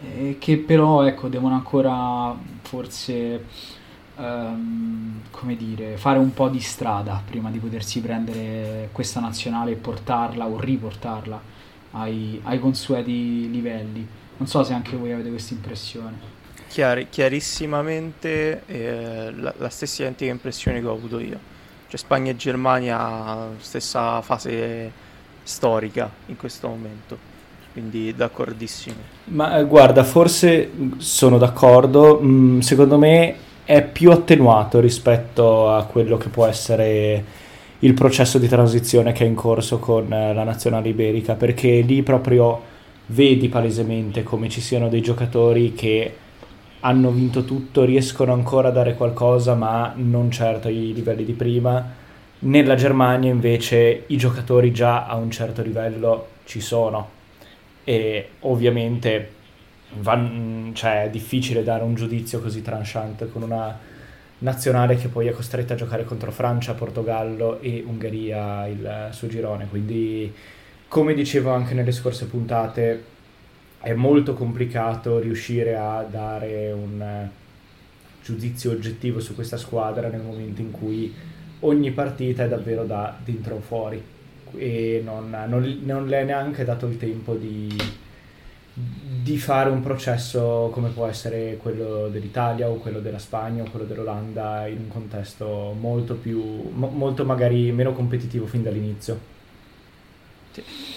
eh, 0.00 0.36
che 0.38 0.58
però 0.58 1.04
ecco, 1.06 1.28
devono 1.28 1.54
ancora 1.54 2.36
forse 2.62 3.44
um, 4.16 5.20
come 5.30 5.56
dire, 5.56 5.96
fare 5.96 6.18
un 6.18 6.32
po' 6.32 6.48
di 6.48 6.60
strada 6.60 7.22
prima 7.24 7.50
di 7.50 7.58
potersi 7.58 8.00
prendere 8.00 8.88
questa 8.92 9.20
nazionale 9.20 9.72
e 9.72 9.76
portarla 9.76 10.46
o 10.46 10.58
riportarla 10.58 11.40
ai, 11.92 12.40
ai 12.44 12.58
consueti 12.58 13.50
livelli. 13.50 14.06
Non 14.36 14.48
so 14.48 14.64
se 14.64 14.72
anche 14.72 14.96
voi 14.96 15.12
avete 15.12 15.28
questa 15.28 15.54
impressione. 15.54 16.32
Chiari, 16.68 17.08
chiarissimamente 17.08 18.62
eh, 18.66 19.32
la, 19.32 19.54
la, 19.58 19.68
stessa 19.68 20.02
identica 20.02 20.30
impressione 20.30 20.80
che 20.80 20.86
ho 20.86 20.92
avuto 20.92 21.20
io. 21.20 21.38
Cioè 21.86 21.98
Spagna 21.98 22.32
e 22.32 22.36
Germania, 22.36 23.50
stessa 23.58 24.20
fase 24.22 24.90
storica 25.44 26.10
in 26.26 26.36
questo 26.36 26.66
momento, 26.66 27.16
quindi 27.74 28.14
d'accordissimo. 28.14 28.94
Ma 29.24 29.58
eh, 29.58 29.64
guarda, 29.64 30.04
forse 30.04 30.70
sono 30.98 31.38
d'accordo, 31.38 32.20
mm, 32.22 32.60
secondo 32.60 32.96
me 32.96 33.34
è 33.64 33.82
più 33.82 34.12
attenuato 34.12 34.78
rispetto 34.78 35.70
a 35.70 35.82
quello 35.84 36.16
che 36.16 36.28
può 36.28 36.46
essere 36.46 37.24
il 37.80 37.92
processo 37.92 38.38
di 38.38 38.46
transizione 38.46 39.10
che 39.10 39.24
è 39.24 39.26
in 39.26 39.34
corso 39.34 39.80
con 39.80 40.10
eh, 40.12 40.32
la 40.32 40.44
nazionale 40.44 40.90
iberica, 40.90 41.34
perché 41.34 41.80
lì 41.80 42.02
proprio 42.04 42.62
vedi 43.06 43.48
palesemente 43.48 44.22
come 44.22 44.48
ci 44.48 44.60
siano 44.60 44.88
dei 44.88 45.02
giocatori 45.02 45.74
che 45.74 46.16
hanno 46.80 47.10
vinto 47.10 47.44
tutto, 47.44 47.82
riescono 47.82 48.32
ancora 48.32 48.68
a 48.68 48.70
dare 48.72 48.94
qualcosa, 48.94 49.54
ma 49.54 49.92
non 49.96 50.30
certo 50.30 50.68
ai 50.68 50.92
livelli 50.94 51.24
di 51.24 51.32
prima. 51.32 51.92
Nella 52.40 52.76
Germania 52.76 53.32
invece 53.32 54.04
i 54.06 54.16
giocatori 54.16 54.70
già 54.70 55.06
a 55.06 55.16
un 55.16 55.30
certo 55.32 55.60
livello 55.60 56.28
ci 56.44 56.60
sono 56.60 57.13
e 57.84 58.30
ovviamente 58.40 59.30
van, 60.00 60.72
cioè, 60.74 61.04
è 61.04 61.10
difficile 61.10 61.62
dare 61.62 61.84
un 61.84 61.94
giudizio 61.94 62.40
così 62.40 62.62
tranchant 62.62 63.30
con 63.30 63.42
una 63.42 63.78
nazionale 64.38 64.96
che 64.96 65.08
poi 65.08 65.26
è 65.26 65.32
costretta 65.32 65.74
a 65.74 65.76
giocare 65.76 66.04
contro 66.04 66.32
Francia, 66.32 66.74
Portogallo 66.74 67.60
e 67.60 67.84
Ungheria 67.86 68.66
il 68.66 69.08
suo 69.12 69.28
girone, 69.28 69.68
quindi 69.68 70.32
come 70.88 71.14
dicevo 71.14 71.50
anche 71.50 71.74
nelle 71.74 71.92
scorse 71.92 72.26
puntate 72.26 73.12
è 73.80 73.92
molto 73.94 74.34
complicato 74.34 75.18
riuscire 75.18 75.76
a 75.76 76.02
dare 76.08 76.72
un 76.72 77.28
giudizio 78.22 78.70
oggettivo 78.70 79.20
su 79.20 79.34
questa 79.34 79.56
squadra 79.56 80.08
nel 80.08 80.22
momento 80.22 80.62
in 80.62 80.70
cui 80.70 81.14
ogni 81.60 81.90
partita 81.90 82.44
è 82.44 82.48
davvero 82.48 82.84
da 82.84 83.16
dentro 83.22 83.56
o 83.56 83.60
fuori 83.60 84.02
e 84.56 85.00
non, 85.04 85.30
non, 85.48 85.80
non 85.84 86.06
le 86.06 86.20
è 86.20 86.24
neanche 86.24 86.64
dato 86.64 86.86
il 86.86 86.96
tempo 86.96 87.34
di, 87.34 87.76
di 88.72 89.38
fare 89.38 89.70
un 89.70 89.82
processo 89.82 90.70
come 90.72 90.90
può 90.90 91.06
essere 91.06 91.56
quello 91.56 92.08
dell'Italia 92.08 92.68
o 92.68 92.74
quello 92.76 93.00
della 93.00 93.18
Spagna 93.18 93.62
o 93.62 93.70
quello 93.70 93.86
dell'Olanda 93.86 94.66
in 94.66 94.78
un 94.78 94.88
contesto 94.88 95.74
molto 95.78 96.14
più 96.14 96.70
mo, 96.72 96.88
molto 96.88 97.24
magari 97.24 97.70
meno 97.72 97.92
competitivo 97.92 98.46
fin 98.46 98.62
dall'inizio. 98.62 99.32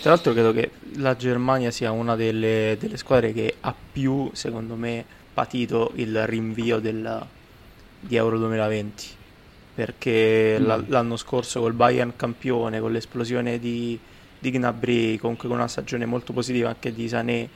Tra 0.01 0.11
l'altro 0.11 0.33
credo 0.33 0.53
che 0.53 0.71
la 0.97 1.15
Germania 1.15 1.71
sia 1.71 1.91
una 1.91 2.15
delle, 2.15 2.77
delle 2.79 2.97
squadre 2.97 3.33
che 3.33 3.55
ha 3.61 3.73
più, 3.91 4.29
secondo 4.33 4.75
me, 4.75 5.03
patito 5.33 5.91
il 5.95 6.25
rinvio 6.27 6.79
del, 6.79 7.25
di 7.99 8.15
Euro 8.15 8.37
2020 8.37 9.16
perché 9.77 10.57
mm. 10.59 10.87
l'anno 10.87 11.17
scorso 11.17 11.59
col 11.59 11.73
Bayern 11.73 12.15
campione, 12.15 12.79
con 12.79 12.91
l'esplosione 12.91 13.59
di, 13.59 13.97
di 14.39 14.49
Gnabry, 14.49 15.17
comunque 15.17 15.47
con 15.47 15.59
una 15.59 15.67
stagione 15.67 16.07
molto 16.07 16.33
positiva 16.33 16.69
anche 16.69 16.91
di 16.91 17.07
Sané, 17.07 17.47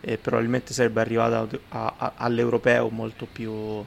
eh, 0.00 0.18
probabilmente 0.18 0.72
sarebbe 0.72 1.00
arrivata 1.00 1.46
a, 1.68 1.94
a, 1.96 2.12
all'europeo 2.16 2.88
molto 2.88 3.28
più 3.30 3.84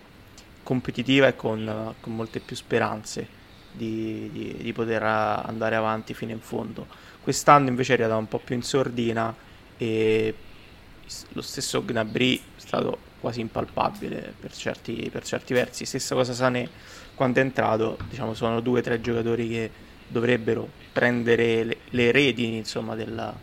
competitiva 0.63 1.27
e 1.27 1.35
con, 1.35 1.93
con 1.99 2.15
molte 2.15 2.39
più 2.39 2.55
speranze 2.55 3.27
di, 3.73 4.29
di, 4.31 4.55
di 4.61 4.71
poter 4.71 5.03
andare 5.03 5.75
avanti 5.75 6.13
fino 6.13 6.31
in 6.31 6.39
fondo 6.39 6.87
Quest'anno 7.21 7.67
invece 7.67 7.91
è 7.91 7.95
arrivata 7.95 8.15
un 8.15 8.29
po' 8.29 8.39
più 8.39 8.55
in 8.55 8.63
sordina 8.63 9.35
e 9.75 10.33
lo 11.33 11.41
stesso 11.41 11.83
Gnabry 11.83 12.37
è 12.37 12.59
stato 12.59 13.11
quasi 13.19 13.41
impalpabile 13.41 14.33
per 14.39 14.53
certi, 14.53 15.09
per 15.11 15.25
certi 15.25 15.53
versi. 15.53 15.83
Stessa 15.83 16.15
cosa 16.15 16.31
Sané 16.31 16.69
quando 17.15 17.39
è 17.39 17.43
entrato, 17.43 17.97
diciamo, 18.09 18.33
sono 18.33 18.59
due 18.59 18.79
o 18.79 18.83
tre 18.83 18.99
giocatori 19.01 19.47
che 19.47 19.71
dovrebbero 20.07 20.67
prendere 20.91 21.63
le, 21.63 21.77
le 21.89 22.11
redini 22.11 22.57
insomma, 22.57 22.95
della, 22.95 23.33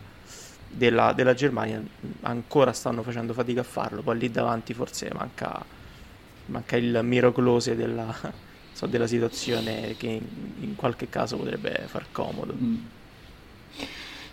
della, 0.69 1.13
della, 1.13 1.33
Germania, 1.33 1.81
ancora 2.21 2.73
stanno 2.73 3.03
facendo 3.03 3.33
fatica 3.33 3.61
a 3.61 3.65
farlo, 3.65 4.01
poi 4.01 4.17
lì 4.17 4.31
davanti 4.31 4.73
forse 4.73 5.09
manca, 5.13 5.63
manca 6.47 6.77
il 6.77 6.99
miraclose 7.03 7.75
della, 7.75 8.13
so, 8.71 8.87
della 8.87 9.07
situazione 9.07 9.95
che 9.97 10.07
in, 10.07 10.21
in, 10.59 10.75
qualche 10.75 11.09
caso 11.09 11.37
potrebbe 11.37 11.83
far 11.87 12.05
comodo. 12.11 12.53
Mm. 12.59 12.75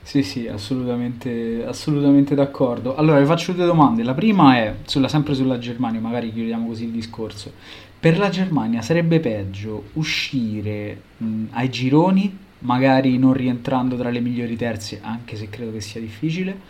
Sì, 0.03 0.23
sì, 0.23 0.49
assolutamente, 0.49 1.67
assolutamente 1.67 2.35
d'accordo. 2.35 2.97
Allora, 2.97 3.21
vi 3.21 3.27
faccio 3.27 3.53
due 3.53 3.67
domande. 3.67 4.03
La 4.03 4.15
prima 4.15 4.57
è 4.57 4.77
sulla, 4.87 5.07
sempre 5.07 5.35
sulla 5.35 5.59
Germania, 5.59 6.01
magari 6.01 6.33
chiudiamo 6.33 6.67
così 6.67 6.85
il 6.85 6.93
discorso. 6.93 7.53
Per 8.01 8.17
la 8.17 8.29
Germania 8.29 8.81
sarebbe 8.81 9.19
peggio 9.21 9.91
uscire 9.95 11.03
mh, 11.17 11.45
ai 11.51 11.69
gironi, 11.69 12.37
magari 12.61 13.19
non 13.19 13.33
rientrando 13.33 13.97
tra 13.97 14.11
le 14.11 14.21
migliori 14.21 14.57
terze, 14.57 15.01
anche 15.03 15.37
se 15.37 15.49
credo 15.49 15.73
che 15.73 15.81
sia 15.81 16.01
difficile, 16.01 16.61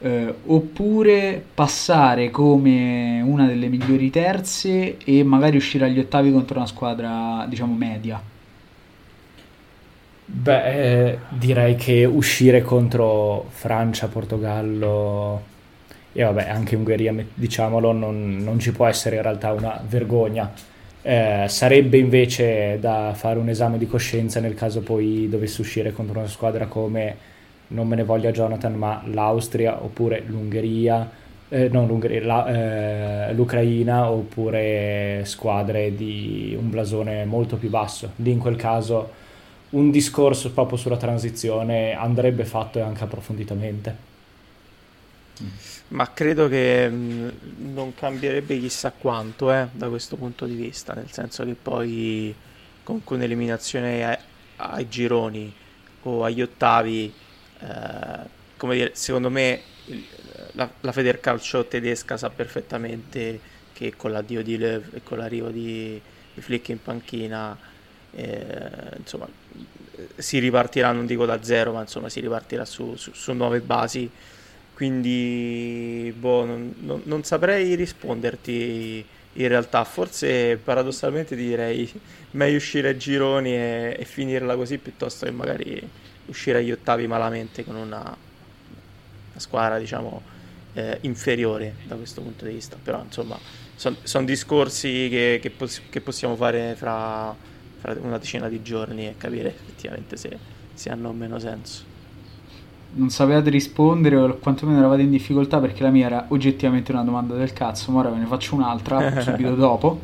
eh, 0.00 0.34
oppure 0.46 1.42
passare 1.54 2.30
come 2.30 3.20
una 3.22 3.46
delle 3.46 3.68
migliori 3.68 4.10
terze 4.10 4.98
e 4.98 5.22
magari 5.24 5.56
uscire 5.56 5.86
agli 5.86 5.98
ottavi 5.98 6.30
contro 6.32 6.58
una 6.58 6.66
squadra, 6.66 7.46
diciamo, 7.48 7.74
media? 7.74 8.22
Beh, 10.30 11.10
eh, 11.12 11.18
direi 11.30 11.74
che 11.76 12.04
uscire 12.04 12.60
contro 12.62 13.46
Francia, 13.50 14.08
Portogallo 14.08 15.56
e 16.18 16.24
vabbè, 16.24 16.48
anche 16.48 16.74
Ungheria, 16.74 17.14
diciamolo, 17.32 17.92
non, 17.92 18.38
non 18.38 18.58
ci 18.58 18.72
può 18.72 18.86
essere 18.86 19.14
in 19.14 19.22
realtà 19.22 19.52
una 19.52 19.80
vergogna. 19.86 20.52
Eh, 21.00 21.44
sarebbe 21.46 21.96
invece 21.96 22.78
da 22.80 23.12
fare 23.14 23.38
un 23.38 23.48
esame 23.48 23.78
di 23.78 23.86
coscienza 23.86 24.40
nel 24.40 24.54
caso 24.54 24.80
poi 24.80 25.28
dovesse 25.28 25.60
uscire 25.60 25.92
contro 25.92 26.18
una 26.18 26.26
squadra 26.26 26.66
come, 26.66 27.16
non 27.68 27.86
me 27.86 27.94
ne 27.94 28.02
voglia 28.02 28.32
Jonathan, 28.32 28.74
ma 28.74 29.00
l'Austria 29.06 29.80
oppure 29.80 30.24
l'Ungheria, 30.26 31.08
eh, 31.50 31.68
non 31.68 31.86
l'Ungheria, 31.86 32.24
la, 32.24 33.28
eh, 33.28 33.32
l'Ucraina 33.32 34.10
oppure 34.10 35.20
squadre 35.24 35.94
di 35.94 36.56
un 36.58 36.68
blasone 36.68 37.26
molto 37.26 37.54
più 37.54 37.68
basso. 37.68 38.10
Lì 38.16 38.32
in 38.32 38.40
quel 38.40 38.56
caso 38.56 39.08
un 39.70 39.92
discorso 39.92 40.50
proprio 40.50 40.78
sulla 40.78 40.96
transizione 40.96 41.92
andrebbe 41.92 42.44
fatto 42.44 42.82
anche 42.82 43.04
approfonditamente. 43.04 44.07
Ma 45.88 46.12
credo 46.12 46.48
che 46.48 46.88
mh, 46.88 47.32
non 47.72 47.94
cambierebbe 47.94 48.58
chissà 48.58 48.92
quanto 48.92 49.52
eh, 49.52 49.68
da 49.72 49.88
questo 49.88 50.16
punto 50.16 50.46
di 50.46 50.54
vista, 50.54 50.92
nel 50.94 51.10
senso 51.10 51.44
che 51.44 51.54
poi 51.54 52.34
con 52.82 53.00
un'eliminazione 53.04 54.04
ai, 54.04 54.18
ai 54.56 54.88
gironi 54.88 55.52
o 56.02 56.24
agli 56.24 56.42
ottavi, 56.42 57.12
eh, 57.60 58.36
come 58.56 58.74
dire, 58.74 58.90
secondo 58.94 59.30
me 59.30 59.60
la, 60.52 60.70
la 60.80 60.92
Federcalcio 60.92 61.66
tedesca 61.66 62.16
sa 62.16 62.30
perfettamente 62.30 63.40
che 63.72 63.94
con 63.96 64.10
l'addio 64.10 64.42
di 64.42 64.58
Löw 64.58 64.82
e 64.92 65.02
con 65.02 65.18
l'arrivo 65.18 65.50
di, 65.50 66.00
di 66.34 66.40
Flick 66.40 66.68
in 66.68 66.82
panchina 66.82 67.56
eh, 68.12 68.96
insomma, 68.96 69.28
si 70.16 70.38
ripartirà, 70.38 70.92
non 70.92 71.06
dico 71.06 71.26
da 71.26 71.42
zero, 71.42 71.72
ma 71.72 71.80
insomma 71.82 72.08
si 72.08 72.20
ripartirà 72.20 72.64
su, 72.64 72.96
su, 72.96 73.12
su 73.12 73.32
nuove 73.32 73.60
basi 73.60 74.10
quindi 74.78 76.14
boh, 76.16 76.44
non, 76.44 76.72
non, 76.78 77.00
non 77.06 77.24
saprei 77.24 77.74
risponderti 77.74 79.04
in 79.32 79.48
realtà. 79.48 79.82
Forse 79.82 80.56
paradossalmente 80.56 81.34
direi 81.34 81.90
meglio 82.30 82.58
uscire 82.58 82.90
a 82.90 82.96
gironi 82.96 83.54
e, 83.54 83.96
e, 83.98 84.04
finirla 84.04 84.54
così 84.54 84.78
piuttosto 84.78 85.26
che 85.26 85.32
magari 85.32 85.82
uscire 86.26 86.58
agli 86.58 86.70
ottavi 86.70 87.08
malamente 87.08 87.64
con 87.64 87.74
una, 87.74 88.02
una 88.02 88.16
squadra 89.40 89.80
diciamo 89.80 90.22
eh, 90.74 90.98
inferiore 91.00 91.74
da 91.88 91.96
questo 91.96 92.20
punto 92.20 92.44
di 92.44 92.52
vista. 92.52 92.76
Però 92.80 93.02
insomma 93.02 93.36
sono 93.74 93.96
son 94.04 94.24
discorsi 94.24 95.08
che, 95.10 95.40
che, 95.42 95.50
pos- 95.50 95.82
che, 95.90 96.00
possiamo 96.00 96.36
fare 96.36 96.76
fra, 96.76 97.34
fra, 97.80 97.96
una 98.00 98.18
decina 98.18 98.48
di 98.48 98.62
giorni 98.62 99.08
e 99.08 99.16
capire 99.16 99.48
effettivamente 99.48 100.16
se, 100.16 100.38
se 100.72 100.88
hanno 100.88 101.08
o 101.08 101.12
meno 101.12 101.40
senso 101.40 101.96
non 102.94 103.10
sapevate 103.10 103.50
rispondere 103.50 104.16
o 104.16 104.36
quantomeno 104.38 104.78
eravate 104.78 105.02
in 105.02 105.10
difficoltà 105.10 105.58
perché 105.58 105.82
la 105.82 105.90
mia 105.90 106.06
era 106.06 106.24
oggettivamente 106.28 106.92
una 106.92 107.02
domanda 107.02 107.34
del 107.34 107.52
cazzo, 107.52 107.92
ma 107.92 108.00
ora 108.00 108.10
ve 108.10 108.18
ne 108.18 108.26
faccio 108.26 108.54
un'altra 108.54 109.20
subito 109.20 109.54
dopo. 109.54 110.00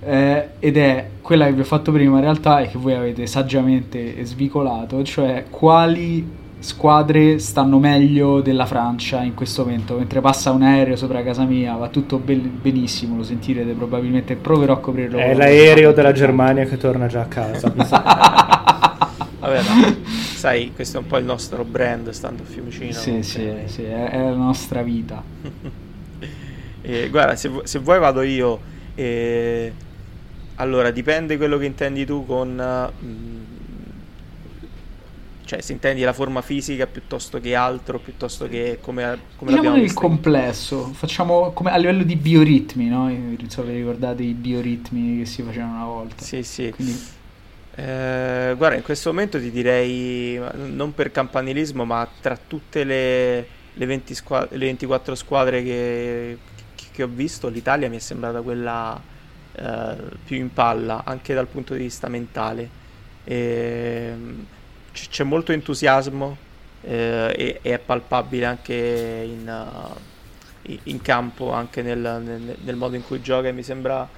Eh, 0.00 0.48
ed 0.58 0.76
è 0.76 1.08
quella 1.20 1.46
che 1.46 1.52
vi 1.52 1.60
ho 1.60 1.64
fatto 1.64 1.90
prima 1.90 2.16
in 2.16 2.22
realtà 2.22 2.60
e 2.60 2.68
che 2.68 2.78
voi 2.78 2.94
avete 2.94 3.26
saggiamente 3.26 4.24
svicolato, 4.24 5.02
cioè 5.02 5.46
quali 5.50 6.44
squadre 6.58 7.38
stanno 7.38 7.78
meglio 7.78 8.40
della 8.40 8.66
Francia 8.66 9.22
in 9.22 9.34
questo 9.34 9.64
momento. 9.64 9.96
Mentre 9.96 10.20
passa 10.20 10.50
un 10.50 10.62
aereo 10.62 10.96
sopra 10.96 11.22
casa 11.22 11.44
mia, 11.44 11.74
va 11.76 11.88
tutto 11.88 12.18
be- 12.18 12.34
benissimo, 12.36 13.16
lo 13.16 13.22
sentirete 13.22 13.72
probabilmente, 13.72 14.36
proverò 14.36 14.74
a 14.74 14.78
coprirlo. 14.78 15.18
È 15.18 15.34
l'aereo 15.34 15.92
della 15.92 16.12
Germania 16.12 16.64
che 16.64 16.76
torna 16.76 17.06
già 17.06 17.22
a 17.22 17.26
casa. 17.26 17.72
Vabbè, 19.46 19.62
no. 19.68 19.96
sai, 20.34 20.72
questo 20.74 20.98
è 20.98 21.00
un 21.00 21.06
po' 21.06 21.18
il 21.18 21.24
nostro 21.24 21.64
brand 21.64 22.10
stando 22.10 22.42
a 22.42 22.46
Fiumicino. 22.46 22.92
Sì, 22.92 23.22
sì, 23.22 23.52
sì, 23.66 23.82
è, 23.84 24.18
la 24.18 24.34
nostra 24.34 24.82
vita. 24.82 25.22
eh, 26.82 27.08
guarda, 27.08 27.36
se, 27.36 27.50
se, 27.64 27.78
vuoi 27.78 27.98
vado 27.98 28.22
io. 28.22 28.74
Eh, 28.94 29.72
allora, 30.56 30.90
dipende 30.90 31.36
quello 31.36 31.58
che 31.58 31.66
intendi 31.66 32.04
tu 32.04 32.26
con... 32.26 32.90
Mm, 33.04 33.44
cioè, 35.44 35.60
se 35.60 35.72
intendi 35.72 36.02
la 36.02 36.12
forma 36.12 36.42
fisica 36.42 36.88
piuttosto 36.88 37.38
che 37.38 37.54
altro, 37.54 38.00
piuttosto 38.00 38.48
che 38.48 38.78
come, 38.80 39.16
come 39.36 39.52
diciamo 39.52 39.76
il 39.76 39.92
complesso, 39.92 40.86
facciamo 40.92 41.52
come 41.52 41.70
a 41.70 41.76
livello 41.76 42.02
di 42.02 42.16
bioritmi, 42.16 42.88
no? 42.88 43.08
Non 43.08 43.46
so 43.46 43.62
vi 43.62 43.74
ricordate 43.74 44.24
i 44.24 44.32
bioritmi 44.32 45.18
che 45.18 45.24
si 45.24 45.42
facevano 45.42 45.74
una 45.74 45.84
volta. 45.84 46.24
Sì, 46.24 46.42
sì. 46.42 46.72
Quindi 46.74 46.98
eh, 47.78 48.54
guarda, 48.56 48.76
in 48.76 48.82
questo 48.82 49.10
momento 49.10 49.38
ti 49.38 49.50
direi, 49.50 50.40
non 50.54 50.94
per 50.94 51.10
campanilismo, 51.10 51.84
ma 51.84 52.08
tra 52.22 52.34
tutte 52.36 52.84
le, 52.84 53.46
le, 53.74 53.86
20 53.86 54.14
squad- 54.14 54.48
le 54.52 54.64
24 54.64 55.14
squadre 55.14 55.62
che, 55.62 56.38
che, 56.90 57.02
ho 57.02 57.06
visto, 57.06 57.48
l'Italia 57.48 57.90
mi 57.90 57.96
è 57.96 58.00
sembrata 58.00 58.40
quella 58.40 58.98
eh, 59.52 59.96
più 60.24 60.38
in 60.38 60.50
palla, 60.54 61.02
anche 61.04 61.34
dal 61.34 61.48
punto 61.48 61.74
di 61.74 61.80
vista 61.80 62.08
mentale. 62.08 62.84
E, 63.24 64.14
c- 64.92 65.08
c'è 65.10 65.24
molto 65.24 65.52
entusiasmo 65.52 66.34
eh, 66.80 67.34
e, 67.36 67.58
è 67.60 67.78
palpabile 67.78 68.46
anche 68.46 68.72
in, 68.72 69.94
uh, 70.64 70.78
in 70.84 71.02
campo, 71.02 71.52
anche 71.52 71.82
nel, 71.82 71.98
nel, 71.98 72.56
nel 72.58 72.76
modo 72.76 72.96
in 72.96 73.04
cui 73.04 73.20
gioca. 73.20 73.52
Mi 73.52 73.62
sembra 73.62 74.08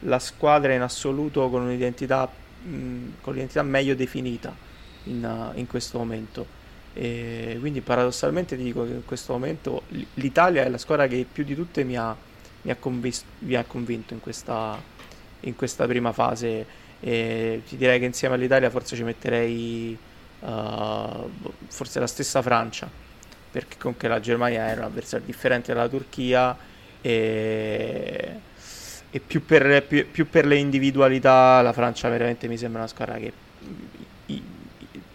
la 0.00 0.18
squadra 0.18 0.74
in 0.74 0.82
assoluto 0.82 1.48
con 1.48 1.62
un'identità 1.62 2.44
con 3.20 3.32
l'identità 3.32 3.62
meglio 3.62 3.94
definita 3.94 4.54
in, 5.04 5.24
uh, 5.24 5.58
in 5.58 5.66
questo 5.66 5.98
momento. 5.98 6.64
E 6.92 7.56
quindi 7.60 7.80
paradossalmente 7.82 8.56
ti 8.56 8.62
dico 8.62 8.84
che 8.84 8.92
in 8.92 9.04
questo 9.04 9.32
momento 9.32 9.82
l'Italia 10.14 10.64
è 10.64 10.68
la 10.68 10.78
squadra 10.78 11.06
che 11.06 11.26
più 11.30 11.44
di 11.44 11.54
tutte 11.54 11.84
mi 11.84 11.96
ha, 11.96 12.16
mi 12.62 12.70
ha, 12.70 12.76
convis- 12.76 13.24
mi 13.40 13.54
ha 13.54 13.64
convinto 13.64 14.14
in 14.14 14.20
questa, 14.20 14.80
in 15.40 15.54
questa, 15.54 15.86
prima 15.86 16.12
fase. 16.12 16.84
E 16.98 17.62
ti 17.68 17.76
direi 17.76 17.98
che 17.98 18.06
insieme 18.06 18.34
all'Italia 18.34 18.70
forse 18.70 18.96
ci 18.96 19.02
metterei 19.02 19.96
uh, 20.40 21.30
forse 21.68 22.00
la 22.00 22.06
stessa 22.06 22.40
Francia, 22.40 22.88
perché 23.50 23.76
comunque 23.78 24.08
la 24.08 24.20
Germania 24.20 24.66
era 24.66 24.80
un 24.80 24.86
avversario 24.86 25.26
differente 25.26 25.74
dalla 25.74 25.88
Turchia 25.88 26.56
e 27.02 28.40
e 29.16 29.20
più 29.26 29.46
per, 29.46 29.82
più, 29.86 30.10
più 30.10 30.28
per, 30.28 30.44
le 30.44 30.56
individualità 30.56 31.62
la 31.62 31.72
Francia 31.72 32.10
veramente 32.10 32.48
mi 32.48 32.58
sembra 32.58 32.80
una 32.80 32.88
squadra 32.88 33.14
che 33.14 33.32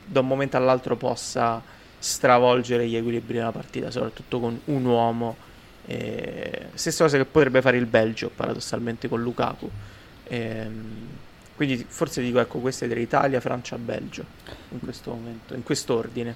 da 0.07 0.21
un 0.21 0.27
momento 0.27 0.57
all'altro 0.57 0.95
possa 0.95 1.61
stravolgere 1.99 2.87
gli 2.87 2.95
equilibri 2.95 3.35
della 3.35 3.51
partita, 3.51 3.91
soprattutto 3.91 4.39
con 4.39 4.59
un 4.65 4.85
uomo. 4.85 5.37
Eh, 5.85 6.65
stessa 6.73 7.03
cosa 7.03 7.17
che 7.17 7.25
potrebbe 7.25 7.61
fare 7.61 7.77
il 7.77 7.85
Belgio, 7.85 8.31
paradossalmente, 8.35 9.07
con 9.07 9.21
Lukaku. 9.21 9.69
Eh, 10.23 10.67
quindi 11.55 11.85
forse 11.87 12.23
dico, 12.23 12.39
ecco, 12.39 12.57
queste 12.57 12.89
tre 12.89 12.99
Italia, 12.99 13.39
Francia, 13.39 13.77
Belgio, 13.77 14.25
in 14.69 14.79
questo 14.79 15.11
momento, 15.11 15.53
in 15.53 15.63
quest'ordine. 15.63 16.35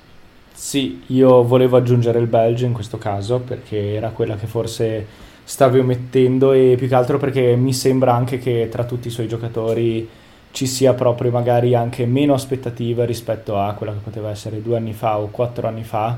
Sì, 0.53 1.01
io 1.07 1.43
volevo 1.43 1.77
aggiungere 1.77 2.19
il 2.19 2.27
Belgio 2.27 2.65
in 2.65 2.73
questo 2.73 2.99
caso, 2.99 3.39
perché 3.39 3.95
era 3.95 4.11
quella 4.11 4.35
che 4.35 4.45
forse 4.45 5.05
stavi 5.45 5.77
omettendo 5.77 6.53
e 6.53 6.75
più 6.75 6.87
che 6.87 6.95
altro 6.95 7.19
perché 7.19 7.55
mi 7.55 7.71
sembra 7.71 8.15
anche 8.15 8.39
che 8.39 8.67
tra 8.69 8.83
tutti 8.83 9.07
i 9.07 9.11
suoi 9.11 9.27
giocatori 9.27 10.09
ci 10.51 10.65
sia 10.65 10.93
proprio 10.93 11.29
magari 11.31 11.75
anche 11.75 12.05
meno 12.07 12.33
aspettativa 12.33 13.05
rispetto 13.05 13.57
a 13.59 13.73
quella 13.73 13.93
che 13.93 13.99
poteva 13.99 14.31
essere 14.31 14.61
due 14.61 14.77
anni 14.77 14.93
fa 14.93 15.19
o 15.19 15.27
quattro 15.27 15.67
anni 15.67 15.83
fa 15.83 16.17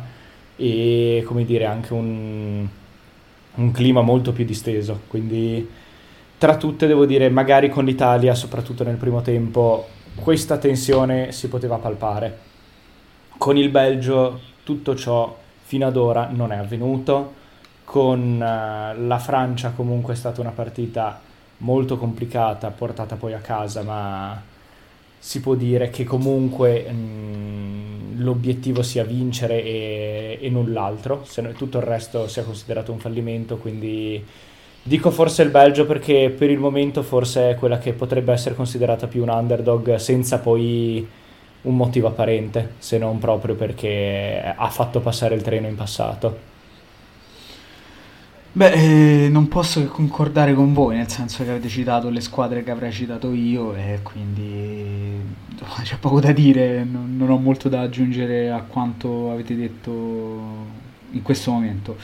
e 0.56 1.24
come 1.26 1.44
dire 1.44 1.66
anche 1.66 1.92
un, 1.94 2.66
un 3.56 3.72
clima 3.72 4.02
molto 4.02 4.32
più 4.32 4.46
disteso. 4.46 5.02
Quindi 5.08 5.68
tra 6.38 6.56
tutte 6.56 6.88
devo 6.88 7.06
dire 7.06 7.30
magari 7.30 7.70
con 7.70 7.84
l'Italia 7.84 8.34
soprattutto 8.34 8.84
nel 8.86 8.96
primo 8.96 9.22
tempo 9.22 9.88
questa 10.16 10.58
tensione 10.58 11.34
si 11.34 11.50
poteva 11.50 11.78
palpare. 11.78 12.38
Con 13.38 13.58
il 13.58 13.70
Belgio 13.70 14.40
tutto 14.63 14.96
ciò 14.96 15.36
fino 15.63 15.86
ad 15.86 15.98
ora 15.98 16.30
non 16.32 16.54
è 16.54 16.58
avvenuto 16.58 17.34
con 17.88 18.34
uh, 18.34 19.08
la 19.08 19.17
Francia 19.17 19.69
comunque 19.69 20.12
è 20.12 20.17
stata 20.17 20.41
una 20.41 20.50
partita 20.50 21.21
molto 21.60 21.97
complicata, 21.97 22.69
portata 22.69 23.15
poi 23.15 23.34
a 23.34 23.39
casa, 23.39 23.82
ma 23.82 24.43
si 25.17 25.39
può 25.39 25.56
dire 25.56 25.89
che 25.89 26.04
comunque 26.04 26.82
mh, 26.82 26.93
mm, 26.93 28.19
l'obiettivo 28.19 28.84
sia 28.84 29.06
vincere 29.06 29.63
e, 29.63 30.38
e 30.41 30.50
null'altro, 30.50 31.23
se 31.23 31.41
no, 31.41 31.54
tutto 31.54 31.78
il 31.78 31.86
resto 31.86 32.28
sia 32.28 32.43
considerato 32.43 32.91
un 32.91 33.00
fallimento, 33.00 33.56
quindi 33.56 34.21
dico 34.84 35.10
forse 35.10 35.43
il 35.43 35.50
Belgio 35.50 35.86
perché 35.86 36.30
per 36.30 36.50
il 36.50 36.60
momento 36.60 37.04
forse 37.04 37.52
è 37.52 37.56
quella 37.56 37.78
che 37.78 37.93
potrebbe 37.93 38.34
essere 38.34 38.56
considerata 38.56 39.08
più 39.08 39.21
un 39.21 39.30
underdog 39.30 39.95
senza 39.95 40.39
poi 40.39 41.08
un 41.62 41.76
motivo 41.76 42.08
apparente, 42.10 42.73
se 42.80 42.97
non 42.97 43.17
proprio 43.19 43.56
perché 43.56 44.54
ha 44.58 44.69
fatto 44.69 45.00
passare 45.00 45.36
il 45.36 45.41
treno 45.41 45.67
in 45.67 45.76
passato. 45.76 46.56
Beh, 48.58 48.72
eh, 49.26 49.30
non 49.30 49.48
posso 49.48 49.82
che 49.82 49.86
concordare 49.86 50.56
con 50.56 50.74
voi, 50.74 50.96
nel 50.96 51.08
senso 51.08 51.43
che 51.43 51.52
avete 51.52 51.67
citato 51.67 52.10
le 52.10 52.22
squadre 52.22 52.63
che 52.63 52.72
avrei 52.72 52.91
citato 52.91 53.32
io 53.32 53.76
e 53.76 54.00
quindi 54.02 55.22
c'è 55.84 55.98
poco 56.00 56.20
da 56.20 56.32
dire, 56.32 56.84
non, 56.84 57.15
non 57.17 57.30
ho 57.30 57.38
molto 57.38 57.70
da 57.70 57.82
aggiungere 57.82 58.50
a 58.50 58.63
quanto 58.63 59.30
avete 59.30 59.56
detto 59.56 59.91
in 61.12 61.22
questo 61.22 61.52
momento. 61.52 61.98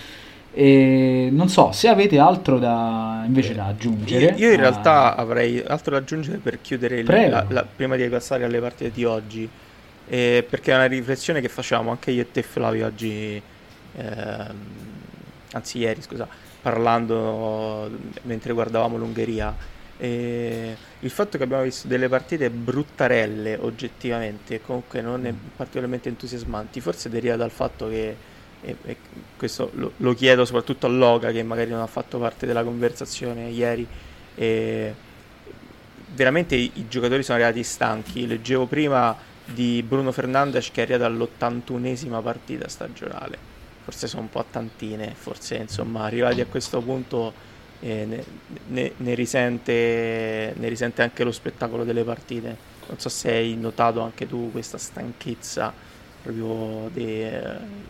E 0.53 1.29
non 1.31 1.49
so 1.49 1.71
se 1.71 1.87
avete 1.87 2.19
altro 2.19 2.59
da 2.59 3.23
invece 3.25 3.55
da 3.55 3.65
aggiungere. 3.65 4.35
Io, 4.37 4.49
io 4.49 4.53
in 4.53 4.59
a... 4.59 4.69
realtà 4.69 5.15
avrei 5.15 5.59
altro 5.65 5.93
da 5.93 6.01
aggiungere 6.01 6.37
per 6.37 6.61
chiudere 6.61 6.99
il, 6.99 7.07
la, 7.07 7.47
la, 7.49 7.65
prima 7.65 7.95
di 7.95 8.07
passare 8.09 8.43
alle 8.43 8.59
partite 8.59 8.91
di 8.91 9.03
oggi, 9.03 9.49
eh, 10.07 10.45
perché 10.47 10.71
è 10.71 10.75
una 10.75 10.85
riflessione 10.85 11.41
che 11.41 11.49
facciamo 11.49 11.89
anche 11.89 12.11
io 12.11 12.21
e 12.21 12.31
te, 12.31 12.43
Flavio, 12.43 12.85
oggi. 12.85 13.41
Ehm, 13.95 14.91
anzi 15.53 15.79
ieri 15.79 16.01
scusa, 16.01 16.27
parlando 16.61 17.89
mentre 18.23 18.53
guardavamo 18.53 18.97
l'Ungheria. 18.97 19.71
E 19.97 20.75
il 20.99 21.09
fatto 21.09 21.37
che 21.37 21.43
abbiamo 21.43 21.63
visto 21.63 21.87
delle 21.87 22.09
partite 22.09 22.49
bruttarelle 22.49 23.57
oggettivamente, 23.61 24.61
comunque 24.61 25.01
non 25.01 25.51
particolarmente 25.55 26.09
entusiasmanti, 26.09 26.81
forse 26.81 27.09
deriva 27.09 27.35
dal 27.35 27.51
fatto 27.51 27.87
che, 27.87 28.15
e, 28.61 28.75
e 28.83 28.97
questo 29.37 29.69
lo, 29.75 29.91
lo, 29.97 30.13
chiedo 30.13 30.45
soprattutto 30.45 30.87
a 30.87 30.89
Loga 30.89 31.31
che 31.31 31.43
magari 31.43 31.69
non 31.69 31.81
ha 31.81 31.87
fatto 31.87 32.17
parte 32.19 32.45
della 32.45 32.63
conversazione 32.63 33.49
ieri, 33.49 33.87
e 34.35 34.93
veramente 36.15 36.55
i, 36.55 36.71
i 36.75 36.87
giocatori 36.87 37.23
sono 37.23 37.37
arrivati 37.37 37.63
stanchi, 37.63 38.27
leggevo 38.27 38.65
prima 38.65 39.15
di 39.45 39.83
Bruno 39.87 40.11
Fernandes 40.11 40.71
che 40.71 40.81
è 40.81 40.83
arrivato 40.83 41.05
all'81esima 41.05 42.21
partita 42.21 42.67
stagionale 42.67 43.52
forse 43.83 44.07
sono 44.07 44.23
un 44.23 44.29
po' 44.29 44.39
a 44.39 44.45
tantine, 44.49 45.13
forse 45.15 45.55
insomma 45.55 46.03
arrivati 46.03 46.41
a 46.41 46.45
questo 46.45 46.81
punto 46.81 47.33
eh, 47.79 48.05
ne, 48.05 48.23
ne, 48.67 48.91
ne, 48.95 49.13
risente, 49.13 50.53
ne, 50.55 50.67
risente, 50.69 51.01
anche 51.01 51.23
lo 51.23 51.31
spettacolo 51.31 51.83
delle 51.83 52.03
partite. 52.03 52.71
Non 52.87 52.97
so 52.97 53.09
se 53.09 53.31
hai 53.31 53.55
notato 53.55 54.01
anche 54.01 54.27
tu 54.27 54.51
questa 54.51 54.77
stanchezza 54.77 55.73
proprio 56.23 56.89
de, 56.93 57.41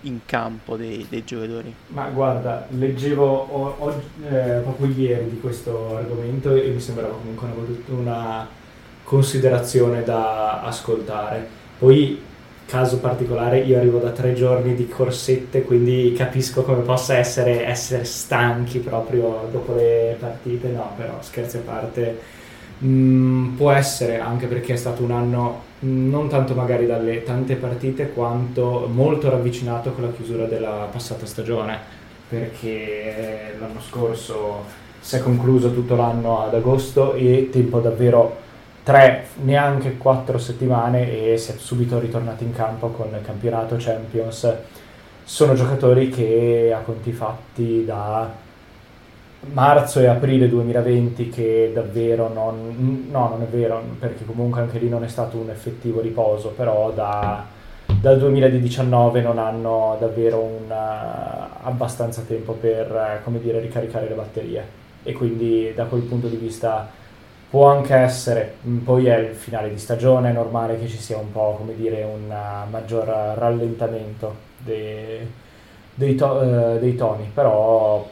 in 0.02 0.20
campo 0.26 0.76
dei, 0.76 1.06
dei, 1.08 1.24
giocatori. 1.24 1.74
Ma 1.88 2.10
guarda, 2.10 2.66
leggevo 2.70 3.26
o, 3.26 3.76
o, 3.78 4.02
eh, 4.28 4.60
proprio 4.64 4.88
ieri 4.88 5.30
di 5.30 5.40
questo 5.40 5.96
argomento 5.96 6.56
e 6.56 6.70
mi 6.70 6.80
sembrava 6.80 7.14
comunque 7.14 7.48
una, 7.48 8.00
una 8.00 8.48
considerazione 9.04 10.04
da 10.04 10.62
ascoltare. 10.62 11.48
Poi, 11.78 12.20
caso 12.66 13.00
particolare, 13.00 13.60
io 13.60 13.78
arrivo 13.78 14.00
da 14.00 14.12
tre 14.12 14.34
giorni 14.34 14.76
di 14.76 14.88
corsette, 14.88 15.64
quindi 15.64 16.14
capisco 16.16 16.64
come 16.64 16.82
possa 16.82 17.18
essere, 17.18 17.66
essere 17.66 18.04
stanchi 18.04 18.80
proprio 18.80 19.48
dopo 19.52 19.76
le 19.76 20.16
partite. 20.20 20.70
No, 20.70 20.92
però 20.98 21.18
scherzi 21.22 21.58
a 21.58 21.62
parte, 21.62 22.20
mm, 22.84 23.56
può 23.56 23.72
essere 23.72 24.20
anche 24.20 24.48
perché 24.48 24.74
è 24.74 24.78
stato 24.78 25.04
un 25.04 25.12
anno 25.12 25.72
non 25.86 26.30
tanto 26.30 26.54
magari 26.54 26.86
dalle 26.86 27.24
tante 27.24 27.56
partite 27.56 28.12
quanto 28.12 28.90
molto 28.92 29.30
ravvicinato 29.30 29.92
con 29.92 30.06
la 30.06 30.12
chiusura 30.12 30.46
della 30.46 30.88
passata 30.90 31.26
stagione 31.26 31.78
perché 32.30 33.56
l'anno 33.60 33.82
scorso 33.82 34.64
si 35.00 35.18
è 35.18 35.20
concluso 35.20 35.74
tutto 35.74 35.96
l'anno 35.96 36.42
ad 36.42 36.56
agosto 36.56 37.14
e 37.14 37.50
tempo 37.52 37.80
davvero 37.80 38.43
tre, 38.84 39.28
neanche 39.44 39.98
quattro 39.98 40.38
settimane 40.38 41.32
e 41.32 41.38
si 41.38 41.52
è 41.52 41.56
subito 41.58 42.00
ritornati 42.00 42.44
in 42.44 42.54
campo 42.54 42.90
con 42.90 43.08
il 43.14 43.26
campionato 43.26 43.76
Champions. 43.80 44.54
Sono 45.24 45.54
giocatori 45.54 46.10
che 46.10 46.74
a 46.76 46.80
conti 46.80 47.14
fatti 47.14 47.86
da 47.86 48.30
marzo 49.52 50.00
e 50.00 50.08
aprile 50.08 50.48
2020 50.48 51.30
che 51.30 51.72
davvero 51.74 52.32
non, 52.32 53.08
no, 53.10 53.30
non 53.30 53.42
è 53.42 53.46
vero, 53.46 53.82
perché 54.00 54.26
comunque 54.26 54.62
anche 54.62 54.80
lì 54.80 54.90
non 54.90 55.04
è 55.04 55.08
stato 55.08 55.38
un 55.38 55.50
effettivo 55.50 56.02
riposo, 56.02 56.50
però 56.50 56.92
da, 56.92 57.46
dal 57.86 58.20
2019 58.20 59.22
non 59.22 59.38
hanno 59.38 59.96
davvero 60.00 60.40
un, 60.40 60.70
uh, 60.70 61.68
abbastanza 61.68 62.22
tempo 62.28 62.54
per, 62.54 63.22
come 63.24 63.40
dire, 63.40 63.60
ricaricare 63.60 64.08
le 64.08 64.16
batterie 64.16 64.82
e 65.04 65.12
quindi 65.12 65.74
da 65.76 65.86
quel 65.86 66.02
punto 66.02 66.28
di 66.28 66.38
vista 66.38 66.90
può 67.54 67.68
anche 67.68 67.94
essere, 67.94 68.56
mm, 68.66 68.80
poi 68.80 69.06
è 69.06 69.16
il 69.16 69.36
finale 69.36 69.70
di 69.70 69.78
stagione, 69.78 70.32
è 70.32 70.34
normale 70.34 70.80
che 70.80 70.88
ci 70.88 70.98
sia 70.98 71.18
un 71.18 71.32
po', 71.32 71.54
come 71.60 71.76
dire, 71.76 72.02
un 72.02 72.24
uh, 72.24 72.68
maggior 72.68 73.06
rallentamento 73.06 74.36
dei, 74.58 75.20
dei, 75.94 76.16
to- 76.16 76.32
uh, 76.32 76.80
dei 76.80 76.96
toni, 76.96 77.30
però 77.32 78.10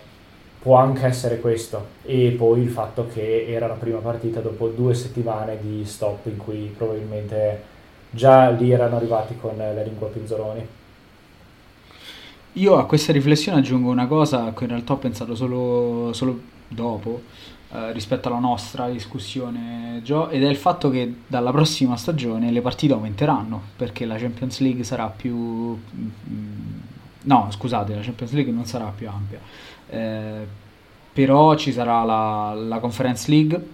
può 0.62 0.76
anche 0.76 1.08
essere 1.08 1.40
questo 1.40 1.88
e 2.04 2.36
poi 2.38 2.62
il 2.62 2.70
fatto 2.70 3.08
che 3.12 3.48
era 3.48 3.66
la 3.66 3.74
prima 3.74 3.98
partita 3.98 4.42
dopo 4.42 4.68
due 4.68 4.94
settimane 4.94 5.58
di 5.60 5.84
stop 5.86 6.28
in 6.28 6.38
cui 6.38 6.72
probabilmente 6.78 7.64
già 8.12 8.48
lì 8.52 8.70
erano 8.72 8.98
arrivati 8.98 9.36
con 9.42 9.58
la 9.58 9.82
lingua 9.82 10.08
pinzoloni. 10.10 10.68
Io 12.54 12.78
a 12.78 12.86
questa 12.86 13.12
riflessione 13.12 13.58
aggiungo 13.58 13.90
una 13.90 14.06
cosa 14.06 14.52
cui 14.52 14.68
in 14.68 14.74
realtà 14.74 14.94
ho 14.94 14.98
pensato 14.98 15.34
solo, 15.34 16.14
solo 16.14 16.40
dopo 16.68 17.22
eh, 17.74 17.94
rispetto 17.94 18.28
alla 18.28 18.40
nostra 18.40 18.90
discussione 18.90 20.02
Gio, 20.04 20.28
ed 20.28 20.44
è 20.44 20.50
il 20.50 20.58
fatto 20.58 20.90
che 20.90 21.14
dalla 21.26 21.52
prossima 21.52 21.96
stagione 21.96 22.52
le 22.52 22.60
partite 22.60 22.92
aumenteranno 22.92 23.62
perché 23.78 24.06
la 24.06 24.18
Champions 24.18 24.60
League 24.60 24.84
sarà 24.84 25.08
più... 25.08 25.36
Mm, 25.38 26.80
no 27.22 27.48
scusate, 27.50 27.96
la 27.96 28.02
Champions 28.02 28.34
League 28.34 28.52
non 28.52 28.66
sarà 28.66 28.92
più 28.94 29.08
ampia. 29.08 29.40
Eh, 29.88 30.46
però 31.14 31.56
ci 31.56 31.72
sarà 31.72 32.04
la, 32.04 32.54
la, 32.56 32.80
Conference 32.80 33.30
League, 33.30 33.68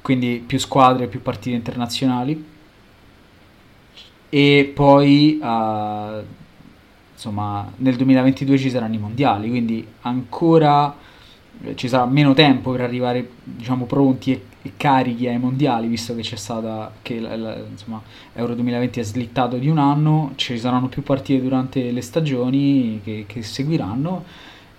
quindi 0.00 0.42
più 0.46 0.58
squadre, 0.58 1.08
più 1.08 1.20
partite 1.20 1.56
internazionali 1.56 2.56
e 4.30 4.72
poi 4.74 5.38
uh, 5.42 6.22
insomma 7.12 7.70
nel 7.76 7.96
2022 7.96 8.58
ci 8.58 8.70
saranno 8.70 8.94
i 8.94 8.98
mondiali, 8.98 9.48
quindi 9.48 9.86
ancora 10.02 10.94
ci 11.74 11.88
sarà 11.88 12.06
meno 12.06 12.34
tempo 12.34 12.70
per 12.72 12.82
arrivare 12.82 13.28
diciamo 13.42 13.84
pronti 13.84 14.32
e, 14.32 14.42
e 14.62 14.72
carichi 14.76 15.26
ai 15.26 15.38
mondiali 15.38 15.88
visto 15.88 16.14
che 16.14 16.22
c'è 16.22 16.36
stata 16.36 16.92
che 17.02 17.18
la, 17.20 17.36
la, 17.36 17.56
insomma 17.56 18.00
Euro 18.34 18.54
2020 18.54 19.00
è 19.00 19.02
slittato 19.02 19.56
di 19.56 19.68
un 19.68 19.78
anno 19.78 20.32
ci 20.36 20.58
saranno 20.58 20.88
più 20.88 21.02
partite 21.02 21.42
durante 21.42 21.90
le 21.90 22.00
stagioni 22.02 23.00
che, 23.02 23.24
che 23.26 23.42
seguiranno. 23.42 24.24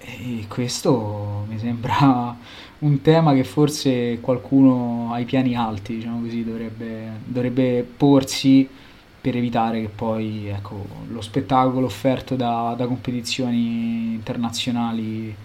E 0.01 0.45
questo 0.47 1.45
mi 1.49 1.59
sembra 1.59 2.35
un 2.79 3.01
tema 3.01 3.33
che 3.33 3.43
forse 3.43 4.19
qualcuno 4.21 5.09
ai 5.11 5.25
piani 5.25 5.55
alti 5.55 5.95
diciamo 5.95 6.21
così 6.21 6.43
dovrebbe, 6.43 7.19
dovrebbe 7.25 7.83
porsi 7.97 8.67
per 9.21 9.35
evitare 9.35 9.81
che 9.81 9.89
poi 9.89 10.47
ecco, 10.47 10.85
lo 11.09 11.19
spettacolo 11.19 11.85
offerto 11.85 12.35
da, 12.35 12.73
da 12.77 12.87
competizioni 12.87 14.13
internazionali 14.13 15.35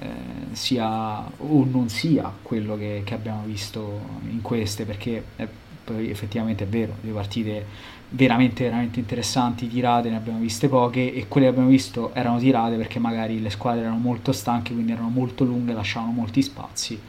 eh, 0.00 0.54
sia 0.54 1.20
o 1.24 1.64
non 1.64 1.88
sia 1.88 2.32
quello 2.42 2.76
che, 2.76 3.02
che, 3.04 3.14
abbiamo 3.14 3.42
visto 3.44 4.00
in 4.28 4.40
queste, 4.42 4.84
perché 4.84 5.24
è, 5.36 5.46
poi 5.84 6.10
effettivamente 6.10 6.64
è 6.64 6.66
vero, 6.66 6.94
le 7.00 7.12
partite 7.12 7.64
veramente, 8.10 8.64
veramente 8.64 9.00
interessanti, 9.00 9.68
tirate, 9.68 10.08
ne 10.10 10.16
abbiamo 10.16 10.38
viste 10.38 10.68
poche 10.68 11.12
e 11.12 11.26
quelle 11.28 11.46
che 11.46 11.52
abbiamo 11.52 11.68
visto 11.68 12.14
erano 12.14 12.38
tirate 12.38 12.76
perché 12.76 12.98
magari 12.98 13.40
le 13.40 13.50
squadre 13.50 13.82
erano 13.82 13.98
molto 13.98 14.32
stanche, 14.32 14.72
quindi 14.72 14.92
erano 14.92 15.08
molto 15.08 15.44
lunghe, 15.44 15.72
lasciavano 15.72 16.12
molti 16.12 16.42
spazi. 16.42 17.00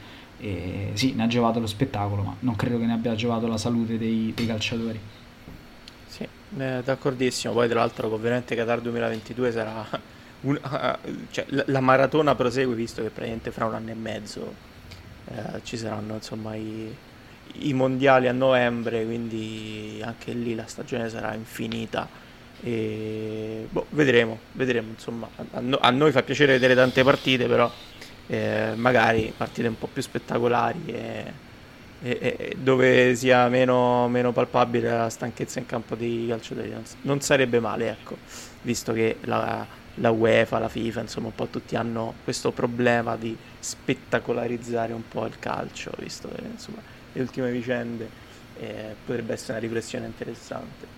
E 0.41 0.91
sì, 0.93 1.13
ne 1.15 1.23
ha 1.23 1.27
giovato 1.27 1.59
lo 1.59 1.67
spettacolo, 1.67 2.23
ma 2.23 2.35
non 2.39 2.55
credo 2.55 2.79
che 2.79 2.85
ne 2.85 2.93
abbia 2.93 3.13
giovato 3.15 3.47
la 3.47 3.57
salute 3.57 3.97
dei, 3.97 4.31
dei 4.33 4.45
calciatori. 4.45 4.99
Sì, 6.07 6.23
eh, 6.57 6.81
d'accordissimo. 6.83 7.53
Poi, 7.53 7.67
tra 7.67 7.79
l'altro, 7.79 8.11
ovviamente 8.11 8.55
Qatar 8.55 8.79
2022 8.79 9.51
sarà 9.51 9.85
un, 10.41 10.59
uh, 10.61 11.27
cioè, 11.31 11.45
la, 11.49 11.63
la, 11.67 11.79
maratona 11.81 12.35
prosegue 12.35 12.73
visto 12.73 13.01
che 13.01 13.09
praticamente 13.09 13.51
fra 13.51 13.65
un 13.65 13.73
anno 13.73 13.89
e 13.89 13.95
mezzo 13.95 14.53
uh, 15.25 15.59
ci 15.63 15.77
saranno 15.77 16.15
insomma 16.15 16.55
i, 16.55 16.95
i, 17.53 17.73
mondiali 17.73 18.27
a 18.27 18.31
novembre 18.31 19.03
quindi 19.03 20.01
anche 20.03 20.31
lì 20.31 20.55
la 20.55 20.67
stagione 20.67 21.09
sarà 21.09 21.33
infinita. 21.33 22.27
E 22.61 23.67
boh, 23.69 23.85
vedremo 23.89 24.39
vedremo 24.53 24.89
insomma. 24.89 25.27
A, 25.51 25.59
no, 25.59 25.77
a, 25.79 25.89
noi 25.91 26.11
fa 26.11 26.23
piacere 26.23 26.53
vedere 26.53 26.75
tante 26.75 27.03
partite 27.03 27.47
però 27.47 27.71
eh, 28.27 28.73
magari 28.75 29.33
partite 29.35 29.67
un 29.67 29.77
po' 29.77 29.87
più 29.87 30.01
spettacolari 30.01 30.85
e, 30.85 32.55
dove 32.57 33.13
sia 33.15 33.49
meno, 33.49 34.07
meno, 34.07 34.31
palpabile 34.31 34.89
la 34.89 35.09
stanchezza 35.09 35.59
in 35.59 35.65
campo 35.65 35.95
dei 35.95 36.27
calciatori 36.29 36.73
non 37.01 37.19
sarebbe 37.19 37.59
male 37.59 37.89
ecco 37.89 38.17
visto 38.61 38.93
che 38.93 39.17
la 39.21 39.65
la 39.99 40.11
UEFA, 40.11 40.59
la 40.59 40.69
FIFA, 40.69 41.01
insomma 41.01 41.27
un 41.27 41.35
po' 41.35 41.47
tutti 41.47 41.75
hanno 41.75 42.15
questo 42.23 42.51
problema 42.51 43.15
di 43.15 43.35
spettacolarizzare 43.59 44.93
un 44.93 45.03
po' 45.07 45.25
il 45.25 45.37
calcio, 45.39 45.91
visto 45.99 46.29
che 46.33 46.41
insomma 46.51 46.79
le 47.11 47.21
ultime 47.21 47.51
vicende 47.51 48.07
eh, 48.59 48.95
potrebbe 49.05 49.33
essere 49.33 49.53
una 49.53 49.61
riflessione 49.61 50.05
interessante. 50.05 50.97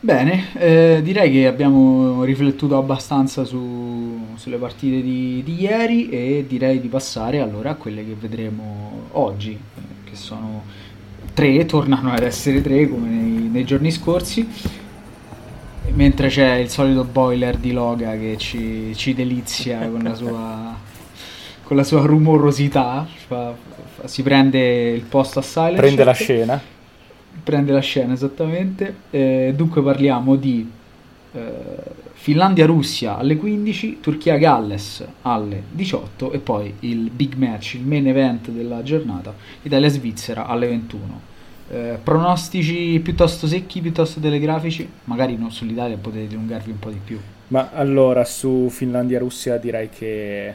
Bene, 0.00 0.52
eh, 0.54 1.00
direi 1.00 1.30
che 1.30 1.46
abbiamo 1.46 2.24
riflettuto 2.24 2.76
abbastanza 2.76 3.44
su, 3.44 4.34
sulle 4.34 4.56
partite 4.56 5.00
di, 5.00 5.42
di, 5.44 5.60
ieri 5.60 6.08
e 6.08 6.44
direi 6.48 6.80
di 6.80 6.88
passare 6.88 7.38
allora 7.38 7.70
a 7.70 7.74
quelle 7.76 8.04
che 8.04 8.16
vedremo 8.18 9.06
oggi, 9.12 9.52
eh, 9.52 10.10
che 10.10 10.16
sono 10.16 10.64
tre, 11.34 11.64
tornano 11.66 12.12
ad 12.12 12.24
essere 12.24 12.60
tre 12.62 12.88
come 12.88 13.08
nei, 13.08 13.48
nei 13.48 13.64
giorni 13.64 13.92
scorsi 13.92 14.48
mentre 15.90 16.28
c'è 16.28 16.54
il 16.54 16.68
solito 16.68 17.04
boiler 17.04 17.56
di 17.56 17.72
Loga 17.72 18.16
che 18.16 18.36
ci, 18.38 18.92
ci 18.94 19.14
delizia 19.14 19.88
con 19.88 20.02
la 20.02 20.14
sua, 20.14 20.76
con 21.62 21.76
la 21.76 21.84
sua 21.84 22.00
rumorosità, 22.02 23.06
fa, 23.26 23.54
fa, 23.96 24.06
si 24.06 24.22
prende 24.22 24.90
il 24.90 25.02
posto 25.02 25.40
a 25.40 25.42
Silent 25.42 25.76
Prende 25.76 26.04
la 26.04 26.12
scena. 26.12 26.60
Prende 27.42 27.72
la 27.72 27.80
scena, 27.80 28.12
esattamente. 28.12 28.94
Eh, 29.10 29.52
dunque 29.56 29.82
parliamo 29.82 30.36
di 30.36 30.70
eh, 31.32 31.40
Finlandia-Russia 32.12 33.16
alle 33.16 33.36
15, 33.36 33.98
Turchia-Galles 34.00 35.04
alle 35.22 35.64
18 35.70 36.30
e 36.30 36.38
poi 36.38 36.72
il 36.80 37.10
big 37.10 37.34
match, 37.34 37.74
il 37.74 37.84
main 37.84 38.06
event 38.06 38.48
della 38.50 38.82
giornata, 38.82 39.34
Italia-Svizzera 39.62 40.46
alle 40.46 40.68
21. 40.68 41.30
Eh, 41.72 41.98
pronostici 42.02 43.00
piuttosto 43.02 43.46
secchi, 43.46 43.80
piuttosto 43.80 44.20
telegrafici? 44.20 44.86
Magari 45.04 45.38
non 45.38 45.50
sull'Italia 45.50 45.96
potete 45.96 46.26
dilungarvi 46.26 46.70
un 46.70 46.78
po' 46.78 46.90
di 46.90 47.00
più. 47.02 47.18
Ma 47.48 47.70
allora 47.72 48.26
su 48.26 48.68
Finlandia-Russia 48.68 49.56
direi 49.56 49.88
che 49.88 50.54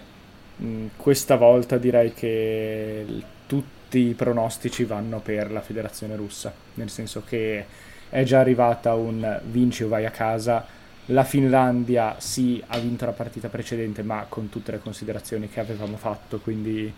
mh, 0.57 0.85
questa 0.95 1.35
volta 1.35 1.79
direi 1.79 2.13
che 2.13 3.03
tutti 3.47 3.97
i 4.09 4.13
pronostici 4.13 4.83
vanno 4.83 5.19
per 5.19 5.51
la 5.51 5.61
federazione 5.61 6.15
russa, 6.15 6.53
nel 6.75 6.91
senso 6.91 7.23
che 7.27 7.65
è 8.09 8.21
già 8.21 8.39
arrivata 8.39 8.93
un 8.93 9.39
vinci 9.49 9.85
o 9.85 9.87
vai 9.87 10.05
a 10.05 10.11
casa. 10.11 10.67
La 11.07 11.23
Finlandia 11.23 12.17
sì 12.19 12.61
ha 12.67 12.77
vinto 12.77 13.05
la 13.05 13.11
partita 13.11 13.49
precedente, 13.49 14.03
ma 14.03 14.23
con 14.29 14.49
tutte 14.49 14.71
le 14.71 14.79
considerazioni 14.79 15.49
che 15.49 15.59
avevamo 15.59 15.97
fatto, 15.97 16.37
quindi 16.37 16.93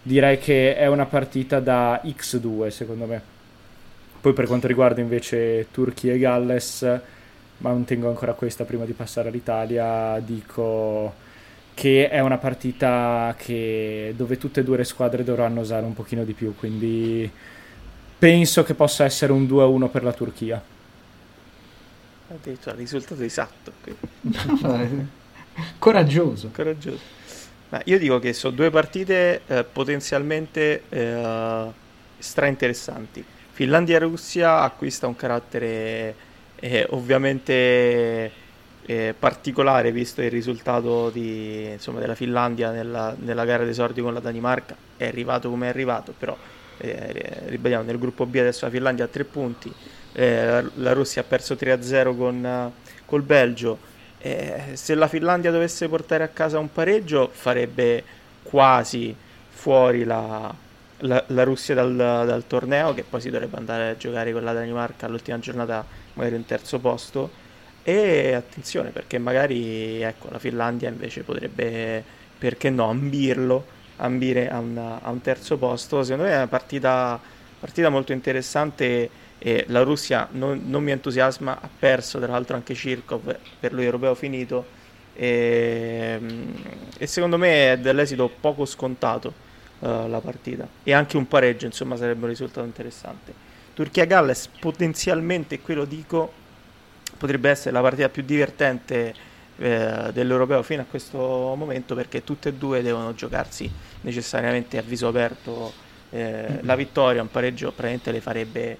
direi 0.00 0.38
che 0.38 0.76
è 0.76 0.86
una 0.86 1.06
partita 1.06 1.58
da 1.58 2.00
X2 2.04 2.68
secondo 2.68 3.06
me. 3.06 3.37
Poi 4.20 4.32
per 4.32 4.46
quanto 4.46 4.66
riguarda 4.66 5.00
invece 5.00 5.68
Turchia 5.70 6.12
e 6.12 6.18
Galles, 6.18 7.00
mantengo 7.58 8.08
ancora 8.08 8.32
questa 8.32 8.64
prima 8.64 8.84
di 8.84 8.92
passare 8.92 9.28
all'Italia, 9.28 10.20
dico 10.20 11.26
che 11.74 12.08
è 12.08 12.18
una 12.18 12.38
partita 12.38 13.36
che, 13.38 14.12
dove 14.16 14.36
tutte 14.36 14.60
e 14.60 14.64
due 14.64 14.78
le 14.78 14.84
squadre 14.84 15.22
dovranno 15.22 15.60
usare 15.60 15.86
un 15.86 15.94
pochino 15.94 16.24
di 16.24 16.32
più, 16.32 16.56
quindi 16.56 17.30
penso 18.18 18.64
che 18.64 18.74
possa 18.74 19.04
essere 19.04 19.30
un 19.30 19.44
2-1 19.44 19.88
per 19.88 20.02
la 20.02 20.12
Turchia. 20.12 20.60
Addirittura 22.30 22.74
il 22.74 22.80
risultato 22.80 23.22
esatto. 23.22 23.72
Coraggioso. 25.78 26.50
Coraggioso. 26.52 27.16
Ma 27.68 27.80
io 27.84 27.98
dico 27.98 28.18
che 28.18 28.32
sono 28.32 28.56
due 28.56 28.70
partite 28.70 29.42
eh, 29.46 29.64
potenzialmente 29.64 30.82
eh, 30.88 31.66
stra 32.18 32.46
interessanti. 32.46 33.24
Finlandia 33.58 33.96
e 33.96 33.98
Russia 33.98 34.60
acquista 34.60 35.08
un 35.08 35.16
carattere 35.16 36.14
eh, 36.60 36.86
ovviamente 36.90 38.30
eh, 38.86 39.14
particolare 39.18 39.90
visto 39.90 40.22
il 40.22 40.30
risultato 40.30 41.10
di, 41.10 41.64
insomma, 41.72 41.98
della 41.98 42.14
Finlandia 42.14 42.70
nella, 42.70 43.16
nella 43.18 43.44
gara 43.44 43.64
d'esordio 43.64 44.04
con 44.04 44.14
la 44.14 44.20
Danimarca. 44.20 44.76
È 44.96 45.08
arrivato 45.08 45.50
come 45.50 45.66
è 45.66 45.70
arrivato, 45.70 46.14
però 46.16 46.36
eh, 46.76 47.42
ribadiamo 47.46 47.82
nel 47.82 47.98
gruppo 47.98 48.26
B 48.26 48.36
adesso 48.36 48.64
la 48.64 48.70
Finlandia 48.70 49.06
ha 49.06 49.08
tre 49.08 49.24
punti, 49.24 49.74
eh, 50.12 50.64
la 50.74 50.92
Russia 50.92 51.22
ha 51.22 51.24
perso 51.24 51.54
3-0 51.54 52.16
con, 52.16 52.72
col 53.06 53.22
Belgio. 53.22 53.76
Eh, 54.18 54.70
se 54.74 54.94
la 54.94 55.08
Finlandia 55.08 55.50
dovesse 55.50 55.88
portare 55.88 56.22
a 56.22 56.28
casa 56.28 56.60
un 56.60 56.70
pareggio 56.70 57.28
farebbe 57.32 58.04
quasi 58.44 59.12
fuori 59.48 60.04
la, 60.04 60.54
la, 60.98 61.22
la 61.28 61.44
Russia 61.44 61.74
dal, 61.74 61.94
dal, 61.94 62.46
torneo 62.46 62.94
che 62.94 63.04
poi 63.04 63.20
si 63.20 63.30
dovrebbe 63.30 63.56
andare 63.56 63.90
a 63.90 63.96
giocare 63.96 64.32
con 64.32 64.44
la 64.44 64.52
Danimarca 64.52 65.06
all'ultima 65.06 65.38
giornata 65.38 65.84
magari 66.14 66.34
un 66.36 66.44
terzo 66.44 66.78
posto. 66.78 67.46
E 67.82 68.34
attenzione 68.34 68.90
perché 68.90 69.18
magari 69.18 70.02
ecco, 70.02 70.28
la 70.30 70.38
Finlandia 70.38 70.88
invece 70.88 71.22
potrebbe 71.22 72.04
perché 72.38 72.70
no 72.70 72.90
ambirlo 72.90 73.76
ambire 73.96 74.48
a, 74.50 74.58
una, 74.58 75.00
a 75.02 75.10
un 75.10 75.20
terzo 75.20 75.56
posto. 75.56 76.02
Secondo 76.02 76.24
me 76.24 76.32
è 76.32 76.36
una 76.36 76.46
partita, 76.48 77.18
partita 77.58 77.88
molto 77.88 78.12
interessante 78.12 79.10
e 79.38 79.64
la 79.68 79.82
Russia 79.82 80.28
non, 80.32 80.62
non, 80.66 80.82
mi 80.82 80.90
entusiasma, 80.90 81.60
ha 81.60 81.68
perso 81.78 82.18
tra 82.18 82.32
l'altro 82.32 82.56
anche 82.56 82.74
Cirkov 82.74 83.36
per 83.58 83.72
lui 83.72 83.84
europeo 83.84 84.14
finito. 84.14 84.76
E, 85.14 86.20
e 86.96 87.06
secondo 87.06 87.38
me 87.38 87.72
è 87.72 87.78
dell'esito 87.78 88.30
poco 88.40 88.64
scontato 88.64 89.46
uh, 89.80 90.08
la 90.08 90.20
partita 90.20 90.66
e 90.82 90.92
anche 90.92 91.16
un 91.16 91.26
pareggio 91.26 91.66
insomma 91.66 91.96
sarebbe 91.96 92.22
un 92.22 92.28
risultato 92.30 92.66
interessante. 92.66 93.46
Turchia-Galles 93.74 94.48
potenzialmente, 94.58 95.60
qui 95.60 95.74
lo 95.74 95.84
dico, 95.84 96.32
potrebbe 97.16 97.50
essere 97.50 97.70
la 97.70 97.80
partita 97.80 98.08
più 98.08 98.22
divertente 98.22 99.14
eh, 99.56 100.10
dell'europeo 100.12 100.62
fino 100.62 100.82
a 100.82 100.84
questo 100.84 101.18
momento 101.56 101.94
perché 101.94 102.24
tutte 102.24 102.48
e 102.48 102.54
due 102.54 102.82
devono 102.82 103.14
giocarsi 103.14 103.70
necessariamente 104.00 104.78
a 104.78 104.82
viso 104.82 105.06
aperto 105.06 105.72
eh, 106.10 106.58
la 106.62 106.74
vittoria, 106.74 107.22
un 107.22 107.30
pareggio 107.30 107.66
praticamente 107.66 108.10
le 108.10 108.20
farebbe 108.20 108.78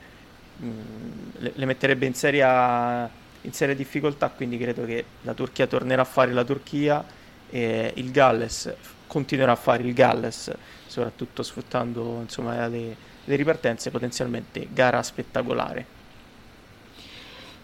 Mm, 0.60 1.30
le, 1.38 1.52
le, 1.54 1.64
metterebbe 1.66 2.04
in 2.04 2.14
seria, 2.14 3.08
in 3.42 3.52
seria 3.52 3.76
difficoltà, 3.76 4.28
quindi 4.28 4.58
credo 4.58 4.84
che 4.84 5.04
la 5.22 5.32
Turchia 5.32 5.68
tornerà 5.68 6.02
a 6.02 6.04
fare 6.04 6.32
la 6.32 6.42
Turchia 6.42 7.04
e 7.48 7.92
il 7.94 8.10
Galles 8.10 8.74
continuerà 9.08 9.52
a 9.52 9.56
fare 9.56 9.82
il 9.82 9.92
Galles, 9.92 10.54
soprattutto 10.86 11.42
sfruttando 11.42 12.20
insomma, 12.20 12.68
le, 12.68 12.96
le 13.24 13.36
ripartenze, 13.36 13.90
potenzialmente 13.90 14.68
gara 14.72 15.02
spettacolare. 15.02 15.96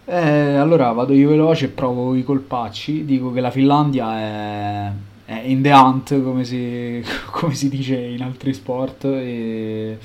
Eh, 0.07 0.57
allora 0.57 0.91
vado 0.93 1.15
io 1.15 1.29
veloce, 1.29 1.69
provo 1.69 2.15
i 2.15 2.25
colpacci, 2.25 3.05
dico 3.05 3.33
che 3.33 3.41
la 3.41 3.51
Finlandia 3.51 4.19
è, 4.19 4.93
è 5.25 5.41
in 5.45 5.63
the 5.63 5.71
hunt 5.71 6.23
come 6.23 6.45
si, 6.45 7.03
come 7.31 7.55
si 7.55 7.69
dice 7.69 7.97
in 7.97 8.23
altri 8.23 8.53
sport 8.53 9.05
e 9.05 9.99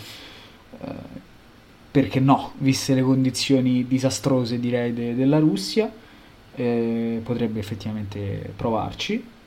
eh, 0.82 0.93
perché 1.91 2.19
no, 2.19 2.54
viste 2.60 2.93
le 2.93 3.02
condizioni 3.02 3.88
disastrose 3.88 4.60
direi 4.60 4.93
de- 4.93 5.15
della 5.15 5.39
Russia, 5.39 5.91
eh, 6.56 7.19
potrebbe 7.23 7.60
effettivamente 7.60 8.54
provarci. 8.56 9.38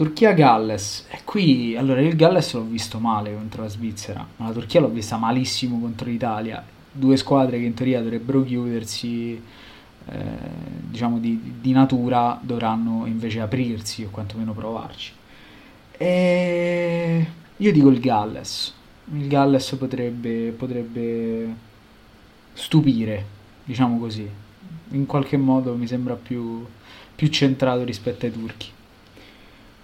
Turchia-Galles, 0.00 1.08
e 1.10 1.18
qui 1.24 1.76
allora 1.76 2.00
il 2.00 2.16
Galles 2.16 2.54
l'ho 2.54 2.64
visto 2.64 2.98
male 2.98 3.34
contro 3.34 3.64
la 3.64 3.68
Svizzera, 3.68 4.26
ma 4.36 4.46
la 4.46 4.52
Turchia 4.52 4.80
l'ho 4.80 4.88
vista 4.88 5.18
malissimo 5.18 5.78
contro 5.78 6.08
l'Italia. 6.08 6.64
Due 6.90 7.18
squadre 7.18 7.58
che 7.58 7.66
in 7.66 7.74
teoria 7.74 8.00
dovrebbero 8.00 8.42
chiudersi, 8.42 9.38
eh, 10.06 10.18
diciamo 10.88 11.18
di, 11.18 11.56
di, 11.60 11.72
natura, 11.72 12.40
dovranno 12.40 13.04
invece 13.04 13.40
aprirsi 13.40 14.02
o 14.04 14.08
quantomeno 14.08 14.54
provarci. 14.54 15.12
E 15.98 17.26
io 17.58 17.72
dico 17.72 17.88
il 17.90 18.00
Galles 18.00 18.72
il 19.12 19.28
Galles 19.28 19.74
potrebbe, 19.74 20.54
potrebbe 20.56 21.54
stupire, 22.54 23.26
diciamo 23.64 23.98
così. 23.98 24.26
In 24.92 25.04
qualche 25.04 25.36
modo 25.36 25.74
mi 25.74 25.86
sembra 25.86 26.14
più, 26.14 26.64
più 27.14 27.28
centrato 27.28 27.84
rispetto 27.84 28.24
ai 28.24 28.32
turchi. 28.32 28.78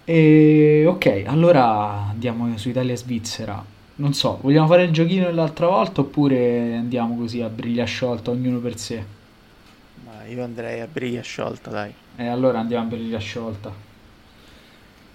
E 0.09 0.85
ok, 0.87 1.23
allora 1.25 2.07
andiamo 2.11 2.57
su 2.57 2.69
Italia-Svizzera. 2.69 3.61
Non 3.95 4.13
so, 4.13 4.39
vogliamo 4.41 4.65
fare 4.65 4.83
il 4.83 4.91
giochino 4.91 5.25
dell'altra 5.25 5.67
volta 5.67 5.99
oppure 5.99 6.75
andiamo 6.75 7.17
così 7.17 7.41
a 7.41 7.49
briglia 7.49 7.83
sciolta, 7.83 8.31
ognuno 8.31 8.59
per 8.59 8.77
sé? 8.77 9.03
Ma 10.05 10.23
io 10.23 10.41
andrei 10.45 10.79
a 10.79 10.87
briglia 10.89 11.21
sciolta, 11.21 11.71
dai. 11.71 11.93
E 12.15 12.25
allora 12.25 12.59
andiamo 12.59 12.85
a 12.85 12.87
briglia 12.87 13.17
sciolta. 13.17 13.69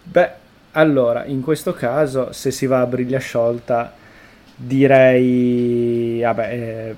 Beh, 0.02 0.30
allora, 0.72 1.24
in 1.24 1.40
questo 1.40 1.72
caso, 1.72 2.30
se 2.34 2.50
si 2.50 2.66
va 2.66 2.82
a 2.82 2.86
briglia 2.86 3.18
sciolta, 3.18 3.94
direi, 4.54 6.20
vabbè, 6.20 6.52
eh, 6.52 6.94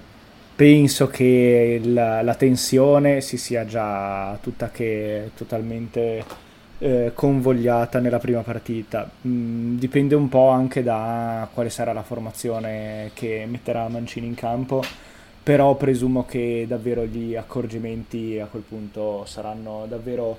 penso 0.57 1.07
che 1.07 1.81
la, 1.85 2.23
la, 2.23 2.35
tensione 2.35 3.21
si 3.21 3.37
sia 3.37 3.65
già 3.65 4.37
tutta 4.43 4.71
che 4.71 5.31
totalmente 5.37 6.25
eh, 6.79 7.13
convogliata 7.15 7.99
nella 8.01 8.19
prima 8.19 8.43
partita. 8.43 9.09
Mm, 9.27 9.77
dipende 9.77 10.15
un 10.15 10.29
po' 10.29 10.49
anche 10.49 10.83
da 10.83 11.49
quale 11.53 11.71
sarà 11.71 11.93
la 11.93 12.03
formazione 12.03 13.11
che 13.15 13.47
metterà 13.49 13.89
Mancini 13.89 14.27
in 14.27 14.35
campo, 14.35 14.83
però 15.43 15.75
presumo 15.77 16.25
che 16.25 16.65
davvero 16.69 17.05
gli 17.05 17.35
accorgimenti 17.35 18.39
a 18.39 18.47
quel 18.47 18.63
punto 18.63 19.25
saranno 19.27 19.87
davvero 19.89 20.37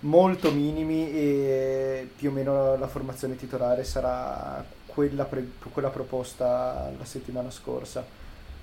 molto 0.00 0.50
minimi 0.50 1.10
e 1.12 2.08
più 2.16 2.30
o 2.30 2.32
meno 2.32 2.76
la 2.76 2.88
formazione 2.88 3.36
titolare 3.36 3.84
sarà 3.84 4.64
quella, 4.86 5.24
pre- 5.24 5.52
quella 5.72 5.90
proposta 5.90 6.90
la 6.96 7.04
settimana 7.04 7.50
scorsa. 7.50 8.04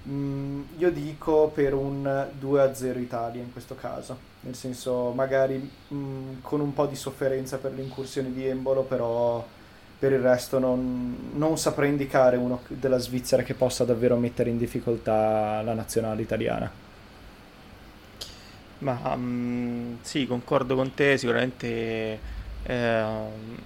Mm, 0.08 0.62
io 0.78 0.92
dico 0.92 1.52
per 1.54 1.74
un 1.74 2.28
2-0 2.40 3.00
Italia 3.00 3.42
in 3.42 3.52
questo 3.52 3.76
caso, 3.76 4.29
nel 4.42 4.56
senso 4.56 5.12
magari 5.12 5.70
mm, 5.94 6.36
con 6.42 6.62
un 6.62 6.74
po' 6.74 6.86
di 6.86 6.96
sofferenza 6.96 7.58
per 7.58 7.74
l'incursione 7.74 8.32
di 8.32 8.46
Embolo, 8.46 8.84
però 8.84 9.46
per 10.00 10.14
il 10.14 10.20
resto 10.20 10.60
non, 10.60 11.32
non 11.34 11.58
saprei 11.58 11.90
indicare 11.90 12.38
uno 12.38 12.62
della 12.70 12.98
Svizzera 12.98 13.44
che 13.44 13.54
possa 13.54 13.84
davvero 13.84 14.16
mettere 14.16 14.50
in 14.50 14.58
difficoltà 14.58 15.62
la 15.62 15.74
nazionale 15.74 16.22
italiana. 16.22 16.72
Ma 18.80 18.98
um, 19.14 19.98
sì, 20.02 20.26
concordo 20.26 20.76
con 20.76 20.94
te, 20.94 21.18
sicuramente 21.18 22.38
eh, 22.64 23.04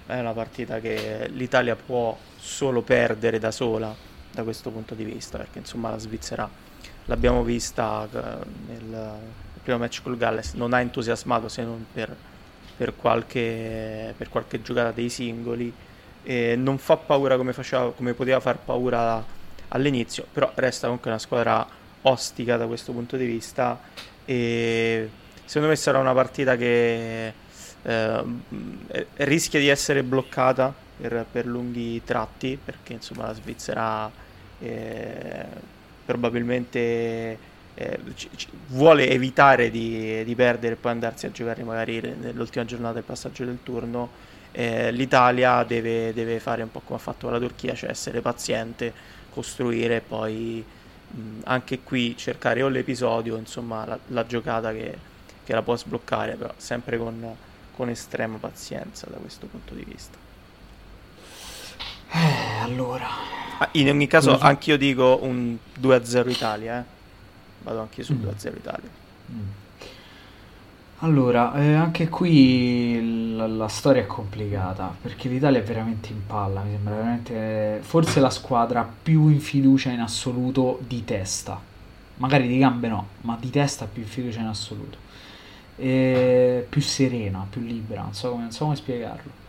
è 0.06 0.18
una 0.18 0.32
partita 0.32 0.80
che 0.80 1.28
l'Italia 1.32 1.76
può 1.76 2.16
solo 2.36 2.82
perdere 2.82 3.38
da 3.38 3.52
sola 3.52 3.94
da 4.32 4.42
questo 4.42 4.70
punto 4.70 4.96
di 4.96 5.04
vista, 5.04 5.38
perché 5.38 5.60
insomma 5.60 5.90
la 5.90 5.98
Svizzera 5.98 6.50
l'abbiamo 7.04 7.44
vista 7.44 8.08
eh, 8.10 8.18
nel 8.66 9.18
primo 9.64 9.78
match 9.78 10.02
col 10.02 10.16
Galles, 10.16 10.52
non 10.52 10.72
ha 10.72 10.80
entusiasmato 10.80 11.48
se 11.48 11.64
non 11.64 11.84
per, 11.92 12.14
per, 12.76 12.94
qualche, 12.94 14.14
per 14.16 14.28
qualche 14.28 14.62
giocata 14.62 14.92
dei 14.92 15.08
singoli, 15.08 15.72
e 16.22 16.54
non 16.56 16.78
fa 16.78 16.96
paura 16.96 17.36
come, 17.36 17.52
faceva, 17.52 17.92
come 17.92 18.14
poteva 18.14 18.38
far 18.38 18.58
paura 18.58 19.24
all'inizio, 19.68 20.26
però 20.30 20.50
resta 20.54 20.86
comunque 20.86 21.10
una 21.10 21.18
squadra 21.18 21.66
ostica 22.02 22.56
da 22.56 22.66
questo 22.66 22.92
punto 22.92 23.16
di 23.16 23.26
vista 23.26 23.80
e 24.24 25.08
secondo 25.44 25.68
me 25.68 25.76
sarà 25.76 25.98
una 25.98 26.12
partita 26.12 26.56
che 26.56 27.32
eh, 27.82 28.24
rischia 29.16 29.60
di 29.60 29.68
essere 29.68 30.02
bloccata 30.02 30.72
per, 30.96 31.26
per, 31.30 31.46
lunghi 31.46 32.02
tratti 32.04 32.58
perché 32.62 32.94
insomma 32.94 33.26
la 33.26 33.34
Svizzera 33.34 34.10
eh, 34.60 35.46
probabilmente 36.04 37.52
eh, 37.74 37.98
c- 38.14 38.28
c- 38.36 38.48
vuole 38.68 39.08
evitare 39.08 39.70
di, 39.70 40.24
di, 40.24 40.34
perdere 40.34 40.74
e 40.74 40.76
poi 40.76 40.92
andarsi 40.92 41.26
a 41.26 41.30
giocare 41.30 41.62
magari 41.64 42.00
nell'ultima 42.00 42.64
giornata 42.64 42.94
del 42.94 43.02
passaggio 43.02 43.44
del 43.44 43.58
turno 43.62 44.32
eh, 44.52 44.92
l'Italia 44.92 45.64
deve, 45.64 46.12
deve, 46.12 46.38
fare 46.38 46.62
un 46.62 46.70
po' 46.70 46.80
come 46.84 46.98
ha 46.98 47.02
fatto 47.02 47.28
la 47.28 47.38
Turchia 47.38 47.74
cioè 47.74 47.90
essere 47.90 48.20
paziente 48.20 48.92
costruire 49.34 49.96
e 49.96 50.00
poi 50.00 50.64
mh, 51.14 51.40
anche 51.44 51.80
qui 51.80 52.16
cercare 52.16 52.62
o 52.62 52.68
l'episodio, 52.68 53.36
insomma 53.36 53.84
la, 53.84 53.98
la 54.08 54.26
giocata 54.26 54.72
che, 54.72 54.96
che, 55.44 55.52
la 55.52 55.62
può 55.62 55.76
sbloccare, 55.76 56.34
però 56.36 56.52
sempre 56.56 56.96
con, 56.96 57.36
con 57.74 57.88
estrema 57.88 58.38
pazienza 58.38 59.06
da 59.10 59.16
questo 59.16 59.46
punto 59.46 59.74
di 59.74 59.84
vista. 59.84 60.16
Eh, 62.12 62.62
allora. 62.62 63.08
Ah, 63.58 63.68
in 63.72 63.88
ogni 63.88 64.06
caso, 64.06 64.38
anch'io 64.38 64.76
dico 64.76 65.18
un 65.22 65.56
2-0 65.80 66.30
Italia, 66.30 66.80
eh. 66.80 66.93
Vado 67.64 67.80
anch'io 67.80 68.04
sul 68.04 68.16
mm. 68.16 68.28
2-0 68.28 68.56
Italia. 68.56 68.88
Mm. 69.32 69.48
Allora, 70.98 71.54
eh, 71.54 71.74
anche 71.74 72.08
qui 72.08 73.34
la, 73.34 73.46
la, 73.46 73.68
storia 73.68 74.02
è 74.02 74.06
complicata 74.06 74.94
perché 75.02 75.28
l'Italia 75.28 75.58
è 75.58 75.62
veramente 75.62 76.10
in 76.10 76.24
palla, 76.24 76.62
mi 76.62 76.70
sembra 76.70 76.94
veramente 76.94 77.80
forse 77.82 78.20
la 78.20 78.30
squadra 78.30 78.88
più 79.02 79.28
in 79.28 79.40
fiducia 79.40 79.90
in 79.90 80.00
assoluto 80.00 80.78
di 80.86 81.04
testa. 81.04 81.60
Magari 82.16 82.46
di 82.46 82.58
gambe 82.58 82.88
no, 82.88 83.08
ma 83.22 83.36
di 83.38 83.50
testa 83.50 83.86
più 83.86 84.02
in 84.02 84.08
fiducia 84.08 84.40
in 84.40 84.46
assoluto. 84.46 84.98
E 85.76 86.64
più 86.68 86.80
serena, 86.80 87.44
più 87.50 87.60
libera, 87.60 88.02
non 88.02 88.14
so 88.14 88.30
come, 88.30 88.42
non 88.42 88.52
so 88.52 88.64
come 88.64 88.76
spiegarlo. 88.76 89.42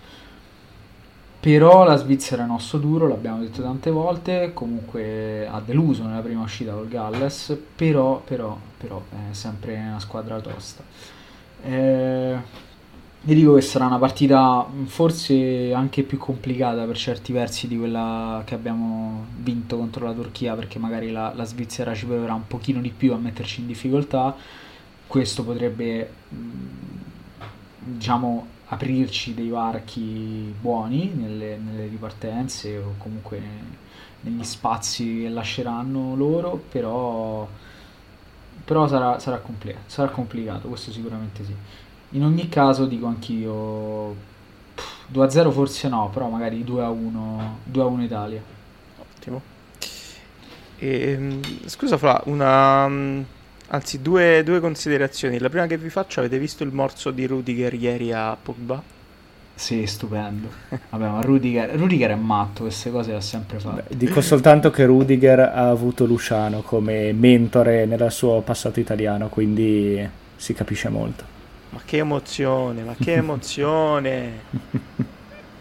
Però 1.46 1.84
la 1.84 1.96
Svizzera 1.96 2.42
è 2.42 2.46
un 2.46 2.54
osso 2.54 2.80
duro, 2.80 3.08
l'abbiamo 3.08 3.38
detto 3.38 3.62
tante 3.62 3.92
volte, 3.92 4.50
comunque 4.56 5.46
ha 5.48 5.62
deluso 5.64 6.04
nella 6.04 6.22
prima 6.22 6.42
uscita 6.42 6.74
col 6.74 6.88
Galles, 6.88 7.56
però, 7.76 8.20
però, 8.26 8.58
però 8.76 9.00
è 9.12 9.32
sempre 9.32 9.76
una 9.76 10.00
squadra 10.00 10.42
tosta. 10.42 10.82
Eh, 11.62 12.36
vi 13.22 13.36
dico 13.36 13.54
che 13.54 13.62
sarà 13.62 13.86
una 13.86 14.00
partita 14.00 14.68
forse 14.86 15.72
anche 15.72 16.02
più 16.02 16.18
complicata 16.18 16.84
per 16.86 16.98
certi 16.98 17.32
versi 17.32 17.68
di 17.68 17.78
quella 17.78 18.42
che 18.44 18.56
abbiamo 18.56 19.28
vinto 19.38 19.78
contro 19.78 20.08
la 20.08 20.14
Turchia, 20.14 20.56
perché 20.56 20.80
magari 20.80 21.12
la, 21.12 21.32
la 21.36 21.44
Svizzera 21.44 21.94
ci 21.94 22.08
proverà 22.08 22.34
un 22.34 22.48
pochino 22.48 22.82
di 22.82 22.90
più 22.90 23.14
a 23.14 23.18
metterci 23.18 23.62
in 23.62 23.68
difficoltà. 23.68 24.36
Questo 25.06 25.44
potrebbe, 25.44 26.12
diciamo, 27.78 28.54
aprirci 28.68 29.34
dei 29.34 29.50
varchi 29.50 30.54
buoni 30.60 31.12
nelle, 31.14 31.58
nelle 31.58 31.88
ripartenze 31.88 32.78
o 32.78 32.96
comunque 32.98 33.42
negli 34.22 34.44
spazi 34.44 35.22
che 35.22 35.30
lasceranno 35.30 36.16
loro, 36.16 36.62
però, 36.70 37.48
però 38.64 38.88
sarà, 38.88 39.20
sarà, 39.20 39.38
compl- 39.38 39.76
sarà 39.86 40.10
complicato, 40.10 40.68
questo 40.68 40.92
sicuramente 40.92 41.44
sì. 41.44 41.56
In 42.12 42.24
ogni 42.24 42.50
caso 42.50 42.86
dico 42.86 43.06
anch'io 43.08 44.16
2-0 45.12 45.52
forse 45.52 45.88
no, 45.88 46.10
però 46.12 46.30
magari 46.30 46.64
2-1, 46.64 47.40
2-1 47.72 48.02
Italia. 48.02 48.42
Ottimo. 49.00 49.42
E, 50.78 51.12
ehm, 51.12 51.42
scusa 51.66 51.98
Fra, 51.98 52.22
una 52.26 52.90
Anzi, 53.68 54.02
due, 54.02 54.44
due, 54.44 54.60
considerazioni. 54.60 55.40
La 55.40 55.50
prima 55.50 55.66
che 55.66 55.78
vi 55.78 55.90
faccio, 55.90 56.20
avete 56.20 56.38
visto 56.38 56.64
il 56.64 56.72
morso 56.72 57.10
di 57.12 57.26
Rudiger 57.26 57.74
ieri 57.74 58.12
a 58.14 58.38
Pogba? 58.40 58.82
Sì, 59.56 59.86
stupendo. 59.88 60.50
Vabbè, 60.90 61.08
ma 61.08 61.22
Rudiger, 61.22 61.72
Rudiger 61.76 62.12
è 62.12 62.16
matto, 62.16 62.64
queste 62.64 62.92
cose 62.92 63.12
le 63.12 63.18
ha 63.18 63.22
sempre 63.22 63.58
fatte. 63.60 63.84
Beh, 63.88 63.98
dico 63.98 64.22
soltanto 64.22 64.70
che 64.70 64.86
Rudiger 64.86 65.40
ha 65.40 65.70
avuto 65.70 66.06
Luciano 66.06 66.62
come 66.62 67.12
mentore 67.14 67.86
nel 67.86 68.12
suo 68.12 68.42
passato 68.42 68.80
italiano, 68.80 69.30
quindi 69.30 70.08
si 70.36 70.54
capisce 70.54 70.90
molto. 70.90 71.24
Ma 71.70 71.82
che 71.84 71.98
emozione, 71.98 72.84
ma 72.84 72.96
che 73.00 73.14
emozione! 73.14 74.32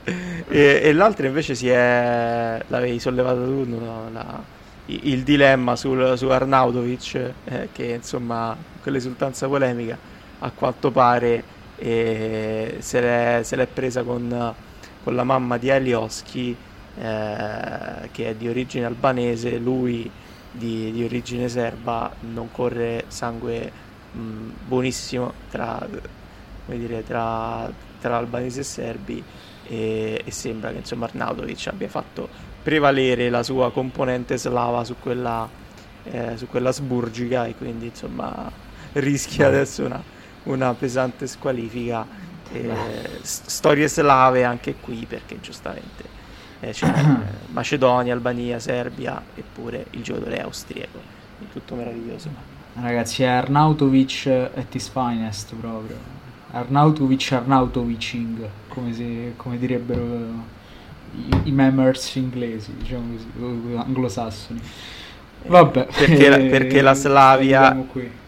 e, 0.05 0.81
e 0.83 0.93
l'altra 0.93 1.27
invece 1.27 1.55
si 1.55 1.69
è... 1.69 2.61
l'avevi 2.67 2.99
sollevato 2.99 3.45
tu, 3.45 3.65
no? 3.69 4.11
la 4.13 4.54
il 4.87 5.23
dilemma 5.23 5.77
sul, 5.77 6.17
su 6.17 6.29
Arnautovic, 6.29 7.33
eh, 7.45 7.69
che 7.73 7.85
insomma 7.87 8.57
quell'esultanza 8.83 9.49
polemica 9.49 9.97
a 10.41 10.51
quanto 10.51 10.91
pare 10.91 11.43
eh, 11.77 12.77
se, 12.81 13.01
l'è, 13.01 13.41
se, 13.43 13.57
l'è, 13.57 13.67
presa 13.67 14.03
con, 14.03 14.55
con 15.03 15.15
la 15.15 15.25
mamma 15.25 15.57
di 15.57 15.71
Alioski, 15.71 16.55
eh, 16.97 18.09
che 18.13 18.29
è 18.29 18.35
di 18.35 18.49
origine 18.49 18.85
albanese, 18.85 19.57
lui 19.59 20.11
di, 20.51 20.93
di 20.93 21.03
origine 21.03 21.49
serba, 21.49 22.15
non 22.21 22.51
corre 22.53 23.05
sangue 23.09 23.73
mh, 24.13 24.21
buonissimo 24.67 25.33
tra, 25.51 25.87
dire, 26.67 27.03
tra, 27.05 27.71
tra 28.01 28.19
albanesi 28.19 28.61
e 28.61 28.65
serbi 28.65 29.25
e, 29.67 30.23
e 30.25 30.31
sembra 30.31 30.71
che 30.71 30.79
insomma 30.79 31.07
Arnautovic 31.07 31.69
abbia 31.69 31.89
fatto 31.89 32.53
prevalere 32.65 33.29
la 33.29 33.43
sua 33.43 33.71
componente 33.71 34.39
slava 34.39 34.85
su 34.85 34.97
quella, 34.99 35.47
eh, 36.05 36.33
su 36.37 36.49
quella 36.49 36.73
sburgica 36.73 37.45
e 37.45 37.55
quindi 37.55 37.87
insomma 37.89 38.51
rischia 38.93 39.49
adesso 39.49 39.85
una, 39.85 40.03
una 40.45 40.73
pesante 40.73 41.27
squalifica. 41.27 42.33
Eh, 42.53 42.73
storie 43.21 43.89
slave 43.89 44.45
anche 44.45 44.77
qui 44.77 45.07
perché 45.09 45.41
giustamente 45.41 46.05
eh, 46.61 46.71
c'è 46.71 46.91
Macedonia, 47.53 48.15
Albania, 48.15 48.59
Serbia 48.59 49.23
eppure 49.35 49.87
il 49.91 50.03
giocatore 50.03 50.41
austriaco. 50.41 50.99
È 51.41 51.53
tutto 51.53 51.75
meraviglioso. 51.75 52.31
Ragazzi, 52.81 53.23
è 53.23 53.27
Arnautovic 53.27 54.27
at 54.55 54.75
his 54.75 54.89
finest 54.89 55.55
proprio. 55.55 55.97
Arnautovic 56.51 57.33
Arnautovicing, 57.33 58.49
come, 58.69 58.93
si, 58.95 59.33
come 59.37 59.59
direbbero 59.59 60.53
i, 61.13 61.49
i 61.49 61.53
memers 61.53 62.15
inglesi, 62.17 62.75
diciamo 62.77 63.15
così, 63.15 63.77
anglosassoni. 63.77 64.61
Vabbè, 65.47 65.87
perché, 65.97 66.29
la, 66.29 66.37
perché 66.49 66.81
la 66.81 66.95
Slavia 66.95 67.87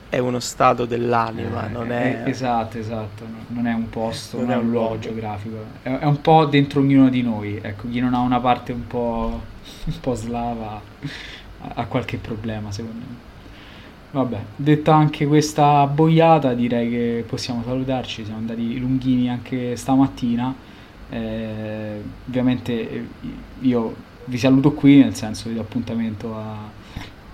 è 0.09 0.19
uno 0.19 0.39
stato 0.39 0.85
dell'anima, 0.85 1.69
eh, 1.69 1.73
non 1.73 1.91
è... 1.91 2.23
Eh, 2.25 2.31
esatto, 2.31 2.79
esatto, 2.79 3.25
no, 3.25 3.39
non 3.49 3.67
è 3.67 3.73
un 3.73 3.89
posto, 3.89 4.37
non, 4.37 4.47
non 4.47 4.55
è 4.55 4.59
un 4.59 4.71
luogo 4.71 4.99
geografico, 4.99 5.57
è, 5.83 5.91
è, 5.91 6.05
un 6.05 6.21
po' 6.21 6.45
dentro 6.47 6.81
ognuno 6.81 7.09
di 7.09 7.23
noi, 7.23 7.59
ecco, 7.61 7.89
chi 7.89 8.01
non 8.01 8.15
ha 8.15 8.21
una 8.21 8.41
parte 8.41 8.73
un 8.73 8.87
po', 8.87 9.43
un 9.85 10.01
po 10.01 10.15
slava 10.15 10.81
ha 11.75 11.87
qualche 11.87 12.19
problema 12.19 12.71
secondo 12.71 13.05
me. 13.07 13.25
Vabbè, 14.13 14.39
detta 14.57 14.95
anche 14.95 15.27
questa 15.27 15.87
boiata 15.87 16.55
direi 16.55 16.89
che 16.89 17.25
possiamo 17.27 17.63
salutarci, 17.65 18.25
siamo 18.25 18.39
andati 18.39 18.79
lunghini 18.79 19.29
anche 19.29 19.77
stamattina. 19.77 20.55
Eh, 21.09 22.03
ovviamente 22.27 22.91
eh, 22.91 23.05
io 23.61 23.95
vi 24.25 24.39
saluto 24.39 24.73
qui, 24.73 24.99
nel 25.03 25.15
senso 25.15 25.49
vi 25.49 25.55
do 25.55 25.61
appuntamento 25.61 26.35
a, 26.35 26.57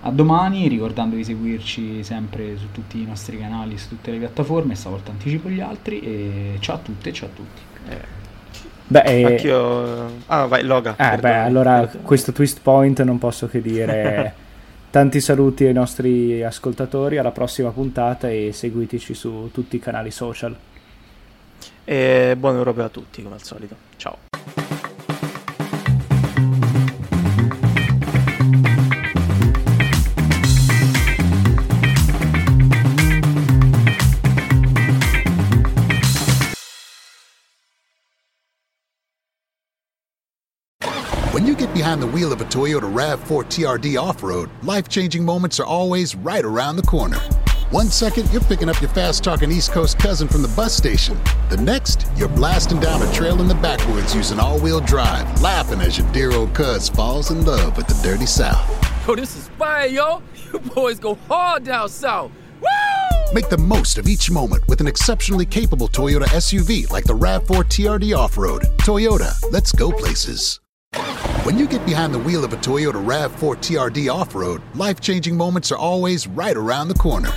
a 0.01 0.11
domani, 0.11 0.67
ricordando 0.67 1.15
di 1.15 1.23
seguirci 1.23 2.03
sempre 2.03 2.57
su 2.57 2.71
tutti 2.71 3.01
i 3.01 3.05
nostri 3.05 3.37
canali, 3.37 3.77
su 3.77 3.89
tutte 3.89 4.11
le 4.11 4.17
piattaforme, 4.17 4.75
stavolta 4.75 5.11
anticipo 5.11 5.49
gli 5.49 5.61
altri 5.61 5.99
e 6.01 6.57
ciao 6.59 6.75
a 6.75 6.79
tutte 6.79 7.09
e 7.09 7.13
ciao 7.13 7.29
a 7.29 7.31
tutti. 7.33 7.61
Eh. 7.89 8.21
Beh, 8.85 9.01
eh... 9.01 9.25
Anch'io... 9.25 10.11
Ah, 10.27 10.45
vai, 10.45 10.63
Loga. 10.63 10.95
Eh, 10.97 11.17
beh, 11.17 11.35
allora 11.35 11.89
questo 12.01 12.31
twist 12.31 12.59
point 12.61 13.01
non 13.01 13.17
posso 13.17 13.47
che 13.47 13.61
dire 13.61 14.33
tanti 14.91 15.19
saluti 15.19 15.65
ai 15.65 15.73
nostri 15.73 16.43
ascoltatori, 16.43 17.17
alla 17.17 17.31
prossima 17.31 17.71
puntata 17.71 18.29
e 18.29 18.51
seguiteci 18.53 19.13
su 19.15 19.49
tutti 19.51 19.77
i 19.77 19.79
canali 19.79 20.11
social. 20.11 20.55
E 21.85 22.35
buon 22.37 22.55
europeo 22.55 22.85
a 22.85 22.89
tutti, 22.89 23.21
come 23.21 23.35
al 23.35 23.43
solito. 23.43 23.75
Ciao. 23.97 24.17
Behind 41.73 42.01
the 42.01 42.07
wheel 42.07 42.31
of 42.31 42.39
a 42.39 42.45
Toyota 42.45 42.81
RAV4 42.81 43.45
TRD 43.45 43.99
off 43.99 44.21
road, 44.21 44.49
life 44.61 44.87
changing 44.87 45.25
moments 45.25 45.59
are 45.59 45.65
always 45.65 46.15
right 46.15 46.45
around 46.45 46.75
the 46.75 46.83
corner. 46.83 47.19
One 47.73 47.89
second, 47.89 48.31
you're 48.31 48.43
picking 48.43 48.69
up 48.69 48.79
your 48.81 48.91
fast 48.91 49.23
talking 49.23 49.51
East 49.51 49.71
Coast 49.71 49.97
cousin 49.97 50.27
from 50.27 50.43
the 50.43 50.47
bus 50.49 50.75
station. 50.75 51.17
The 51.49 51.57
next, 51.57 52.05
you're 52.15 52.29
blasting 52.29 52.79
down 52.79 53.01
a 53.01 53.11
trail 53.13 53.41
in 53.41 53.47
the 53.47 53.55
backwoods 53.55 54.13
using 54.13 54.39
all 54.39 54.59
wheel 54.59 54.79
drive, 54.79 55.41
laughing 55.41 55.81
as 55.81 55.97
your 55.97 56.05
dear 56.11 56.31
old 56.33 56.53
cuz 56.53 56.87
falls 56.87 57.31
in 57.31 57.43
love 57.43 57.75
with 57.75 57.87
the 57.87 57.99
dirty 58.07 58.27
South. 58.27 58.69
Yo, 59.07 59.15
this 59.15 59.35
is 59.35 59.49
fire, 59.57 59.87
yo. 59.87 60.21
You 60.53 60.59
boys 60.59 60.99
go 60.99 61.15
hard 61.27 61.63
down 61.63 61.89
south. 61.89 62.31
Woo! 62.61 63.33
Make 63.33 63.49
the 63.49 63.57
most 63.57 63.97
of 63.97 64.07
each 64.07 64.29
moment 64.29 64.61
with 64.67 64.79
an 64.79 64.85
exceptionally 64.85 65.47
capable 65.47 65.87
Toyota 65.87 66.25
SUV 66.25 66.91
like 66.91 67.05
the 67.05 67.15
RAV4 67.15 67.63
TRD 67.63 68.15
Off 68.15 68.37
Road. 68.37 68.61
Toyota, 68.77 69.33
let's 69.51 69.71
go 69.71 69.91
places. 69.91 70.59
When 71.43 71.57
you 71.57 71.67
get 71.67 71.83
behind 71.87 72.13
the 72.13 72.19
wheel 72.19 72.45
of 72.45 72.53
a 72.53 72.57
Toyota 72.57 73.03
RAV4 73.03 73.57
TRD 73.57 74.13
off 74.13 74.35
road, 74.35 74.61
life 74.75 75.01
changing 75.01 75.35
moments 75.35 75.71
are 75.71 75.77
always 75.77 76.27
right 76.27 76.55
around 76.55 76.87
the 76.87 76.93
corner. 76.93 77.31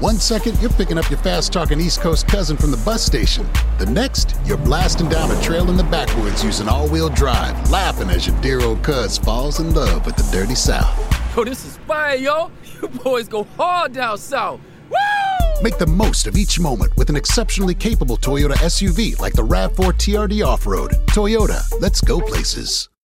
One 0.00 0.16
second, 0.16 0.58
you're 0.60 0.70
picking 0.70 0.96
up 0.96 1.10
your 1.10 1.18
fast 1.18 1.52
talking 1.52 1.78
East 1.78 2.00
Coast 2.00 2.26
cousin 2.26 2.56
from 2.56 2.70
the 2.70 2.78
bus 2.78 3.04
station. 3.04 3.46
The 3.78 3.84
next, 3.84 4.34
you're 4.46 4.56
blasting 4.56 5.10
down 5.10 5.30
a 5.30 5.42
trail 5.42 5.68
in 5.68 5.76
the 5.76 5.84
backwoods 5.84 6.42
using 6.42 6.68
all 6.68 6.88
wheel 6.88 7.10
drive, 7.10 7.70
laughing 7.70 8.08
as 8.08 8.26
your 8.26 8.40
dear 8.40 8.62
old 8.62 8.82
cuz 8.82 9.18
falls 9.18 9.60
in 9.60 9.74
love 9.74 10.06
with 10.06 10.16
the 10.16 10.22
dirty 10.32 10.54
South. 10.54 11.36
Yo, 11.36 11.44
this 11.44 11.66
is 11.66 11.76
fire, 11.86 12.16
yo! 12.16 12.50
You 12.80 12.88
boys 12.88 13.28
go 13.28 13.44
hard 13.58 13.92
down 13.92 14.16
south! 14.16 14.60
Woo! 14.88 15.62
Make 15.62 15.76
the 15.76 15.86
most 15.86 16.26
of 16.26 16.34
each 16.34 16.58
moment 16.58 16.96
with 16.96 17.10
an 17.10 17.16
exceptionally 17.16 17.74
capable 17.74 18.16
Toyota 18.16 18.54
SUV 18.54 19.20
like 19.20 19.34
the 19.34 19.42
RAV4 19.42 19.92
TRD 19.92 20.46
Off 20.46 20.66
Road. 20.66 20.92
Toyota, 21.08 21.62
let's 21.78 22.00
go 22.00 22.22
places. 22.22 22.89